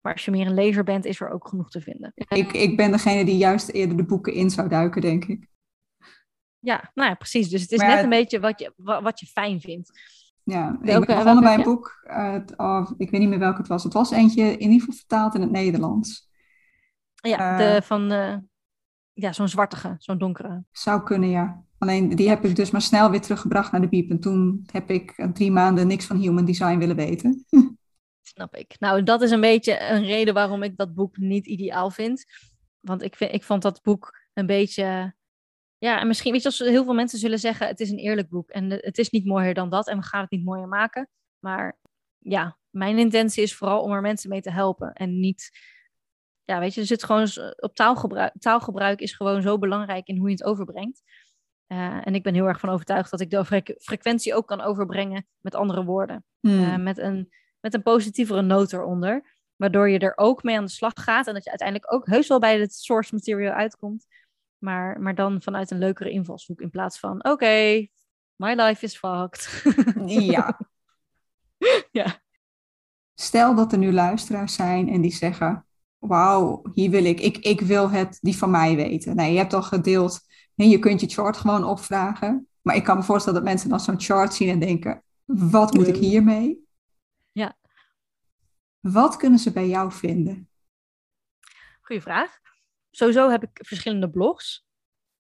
[0.01, 2.11] Maar als je meer een lezer bent, is er ook genoeg te vinden.
[2.15, 5.47] Ik, ik ben degene die juist eerder de boeken in zou duiken, denk ik.
[6.61, 7.49] Ja, nou ja, precies.
[7.49, 9.91] Dus het is net een beetje wat je, wat je fijn vindt.
[10.43, 13.83] Ja, ik ben begonnen bij een boek, uh, ik weet niet meer welke het was.
[13.83, 16.29] Het was eentje in ieder geval vertaald in het Nederlands.
[17.13, 18.35] Ja, de, uh, van uh,
[19.13, 20.63] ja, zo'n zwartige, zo'n donkere.
[20.71, 21.63] Zou kunnen, ja.
[21.77, 24.09] Alleen die heb ik dus maar snel weer teruggebracht naar de biep.
[24.09, 27.45] En toen heb ik drie maanden niks van human design willen weten.
[28.21, 28.75] Snap ik.
[28.79, 32.25] Nou, dat is een beetje een reden waarom ik dat boek niet ideaal vind.
[32.79, 35.15] Want ik, vind, ik vond dat boek een beetje.
[35.83, 38.29] Ja, en misschien, weet je, als heel veel mensen zullen zeggen: het is een eerlijk
[38.29, 41.09] boek en het is niet mooier dan dat en we gaan het niet mooier maken.
[41.39, 41.79] Maar
[42.17, 45.49] ja, mijn intentie is vooral om er mensen mee te helpen en niet.
[46.43, 48.33] Ja, weet je, er zit gewoon op taalgebruik.
[48.39, 51.01] Taalgebruik is gewoon zo belangrijk in hoe je het overbrengt.
[51.67, 55.27] Uh, en ik ben heel erg van overtuigd dat ik de frequentie ook kan overbrengen
[55.39, 56.23] met andere woorden.
[56.39, 56.59] Hmm.
[56.59, 57.29] Uh, met een
[57.59, 59.37] met een positievere noot eronder.
[59.55, 62.27] Waardoor je er ook mee aan de slag gaat en dat je uiteindelijk ook heus
[62.27, 64.05] wel bij het source material uitkomt.
[64.61, 67.91] Maar, maar dan vanuit een leukere invalshoek in plaats van: oké, okay,
[68.35, 69.63] my life is fucked.
[70.05, 70.59] ja.
[72.01, 72.21] ja.
[73.13, 75.65] Stel dat er nu luisteraars zijn en die zeggen:
[75.97, 77.19] Wauw, hier wil ik.
[77.19, 77.37] ik.
[77.37, 79.15] Ik wil het, die van mij weten.
[79.15, 80.19] Nee, je hebt al gedeeld.
[80.55, 82.47] Nee, je kunt je chart gewoon opvragen.
[82.61, 85.87] Maar ik kan me voorstellen dat mensen dan zo'n chart zien en denken: Wat moet
[85.87, 86.67] ik hiermee?
[87.31, 87.57] Ja.
[88.79, 90.49] Wat kunnen ze bij jou vinden?
[91.81, 92.40] Goeie vraag.
[92.91, 94.65] Sowieso heb ik verschillende blogs.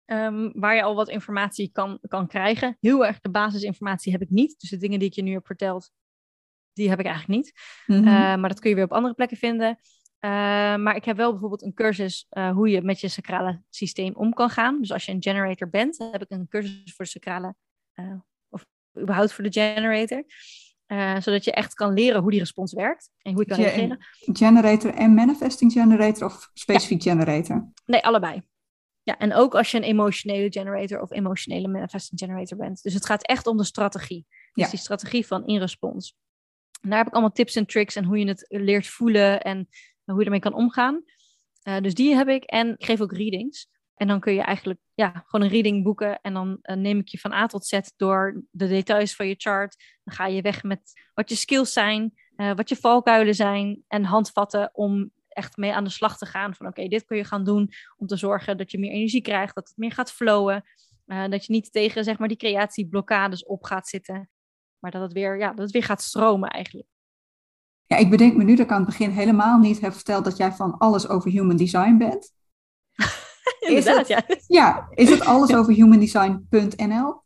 [0.05, 2.77] Um, waar je al wat informatie kan, kan krijgen.
[2.79, 4.59] Heel erg de basisinformatie heb ik niet.
[4.59, 5.91] Dus de dingen die ik je nu heb verteld,
[6.73, 7.53] die heb ik eigenlijk niet.
[7.85, 8.07] Mm -hmm.
[8.07, 9.67] uh, maar dat kun je weer op andere plekken vinden.
[9.69, 10.29] Uh,
[10.75, 14.33] maar ik heb wel bijvoorbeeld een cursus uh, hoe je met je sacrale systeem om
[14.33, 14.79] kan gaan.
[14.79, 17.55] Dus als je een generator bent, heb ik een cursus voor de sacrale,
[18.49, 18.65] of
[18.99, 20.23] überhaupt voor de generator.
[20.91, 23.63] Uh, zodat je echt kan leren hoe die respons werkt en hoe je kan Ge
[23.63, 24.05] reageren.
[24.19, 27.11] Generator en manifesting generator of specifiek ja.
[27.11, 27.71] generator?
[27.85, 28.41] Nee, allebei.
[29.03, 32.83] Ja, en ook als je een emotionele generator of emotionele manifesting generator bent.
[32.83, 34.25] Dus het gaat echt om de strategie.
[34.29, 34.69] Dus ja.
[34.69, 36.15] die strategie van in respons.
[36.81, 39.67] En daar heb ik allemaal tips en tricks en hoe je het leert voelen en
[40.03, 41.03] hoe je ermee kan omgaan.
[41.63, 43.69] Uh, dus die heb ik en ik geef ook readings.
[44.01, 46.21] En dan kun je eigenlijk ja, gewoon een reading boeken.
[46.21, 49.35] En dan uh, neem ik je van A tot Z door de details van je
[49.37, 49.83] chart.
[50.03, 53.83] Dan ga je weg met wat je skills zijn, uh, wat je valkuilen zijn.
[53.87, 56.55] En handvatten om echt mee aan de slag te gaan.
[56.55, 59.21] Van oké, okay, dit kun je gaan doen om te zorgen dat je meer energie
[59.21, 59.55] krijgt.
[59.55, 60.63] Dat het meer gaat flowen.
[61.05, 64.29] Uh, dat je niet tegen zeg maar, die creatieblokkades op gaat zitten.
[64.79, 66.87] Maar dat het, weer, ja, dat het weer gaat stromen eigenlijk.
[67.85, 70.37] Ja, ik bedenk me nu dat ik aan het begin helemaal niet heb verteld dat
[70.37, 72.33] jij van alles over human design bent.
[73.67, 74.35] Inderdaad, is het, ja.
[74.47, 77.23] Ja, is het alles over humandesign.nl?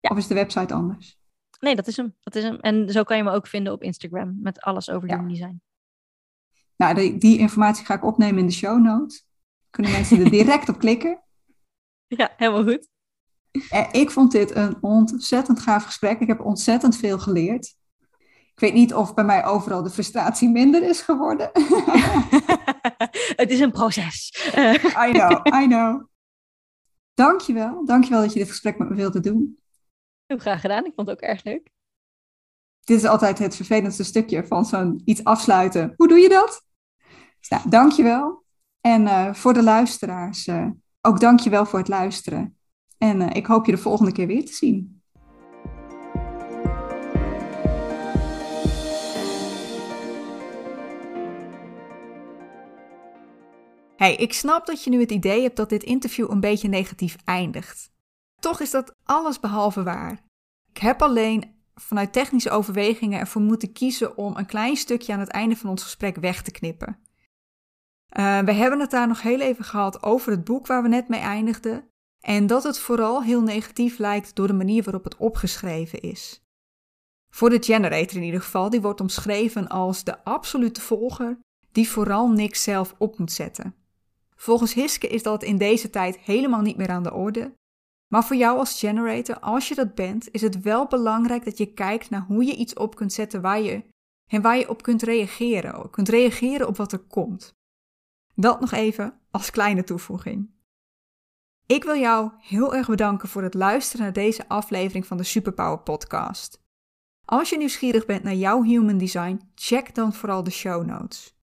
[0.00, 0.10] Ja.
[0.10, 1.20] Of is de website anders?
[1.60, 2.16] Nee, dat is hem.
[2.20, 2.56] Dat is hem.
[2.56, 5.14] En zo kan je me ook vinden op Instagram met alles over ja.
[5.14, 5.62] human design.
[6.76, 9.26] Nou, die, die, informatie ga ik opnemen in de show notes.
[9.70, 11.22] Kunnen mensen er direct op klikken?
[12.06, 12.88] Ja, helemaal goed.
[13.70, 16.20] En ik vond dit een ontzettend gaaf gesprek.
[16.20, 17.74] Ik heb ontzettend veel geleerd.
[18.62, 21.50] Ik weet niet of bij mij overal de frustratie minder is geworden.
[23.42, 24.46] het is een proces.
[25.06, 26.06] I know, I know.
[27.14, 27.84] Dankjewel.
[27.84, 29.58] Dankjewel dat je dit gesprek met me wilde doen.
[30.26, 30.84] Heel graag gedaan.
[30.84, 31.70] Ik vond het ook erg leuk.
[32.84, 35.94] dit is altijd het vervelendste stukje van zo'n iets afsluiten.
[35.96, 36.64] Hoe doe je dat?
[37.38, 38.44] Dus nou, dankjewel.
[38.80, 40.70] En uh, voor de luisteraars, uh,
[41.00, 42.58] ook dankjewel voor het luisteren.
[42.98, 45.01] En uh, ik hoop je de volgende keer weer te zien.
[54.02, 57.16] Hey, ik snap dat je nu het idee hebt dat dit interview een beetje negatief
[57.24, 57.90] eindigt.
[58.40, 60.22] Toch is dat alles behalve waar.
[60.70, 65.28] Ik heb alleen vanuit technische overwegingen ervoor moeten kiezen om een klein stukje aan het
[65.28, 66.98] einde van ons gesprek weg te knippen.
[68.18, 71.08] Uh, we hebben het daar nog heel even gehad over het boek waar we net
[71.08, 71.88] mee eindigden.
[72.20, 76.42] En dat het vooral heel negatief lijkt door de manier waarop het opgeschreven is.
[77.34, 81.38] Voor de generator in ieder geval, die wordt omschreven als de absolute volger
[81.72, 83.80] die vooral niks zelf op moet zetten.
[84.42, 87.54] Volgens Hiske is dat in deze tijd helemaal niet meer aan de orde.
[88.08, 91.72] Maar voor jou als generator, als je dat bent, is het wel belangrijk dat je
[91.72, 93.84] kijkt naar hoe je iets op kunt zetten waar je,
[94.30, 95.90] en waar je op kunt reageren.
[95.90, 97.54] Kunt reageren op wat er komt.
[98.34, 100.50] Dat nog even als kleine toevoeging.
[101.66, 105.78] Ik wil jou heel erg bedanken voor het luisteren naar deze aflevering van de Superpower
[105.78, 106.60] Podcast.
[107.24, 111.40] Als je nieuwsgierig bent naar jouw human design, check dan vooral de show notes.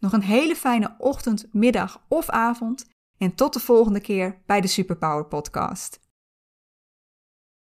[0.00, 2.86] Nog een hele fijne ochtend, middag of avond
[3.18, 6.09] en tot de volgende keer bij de Superpower Podcast.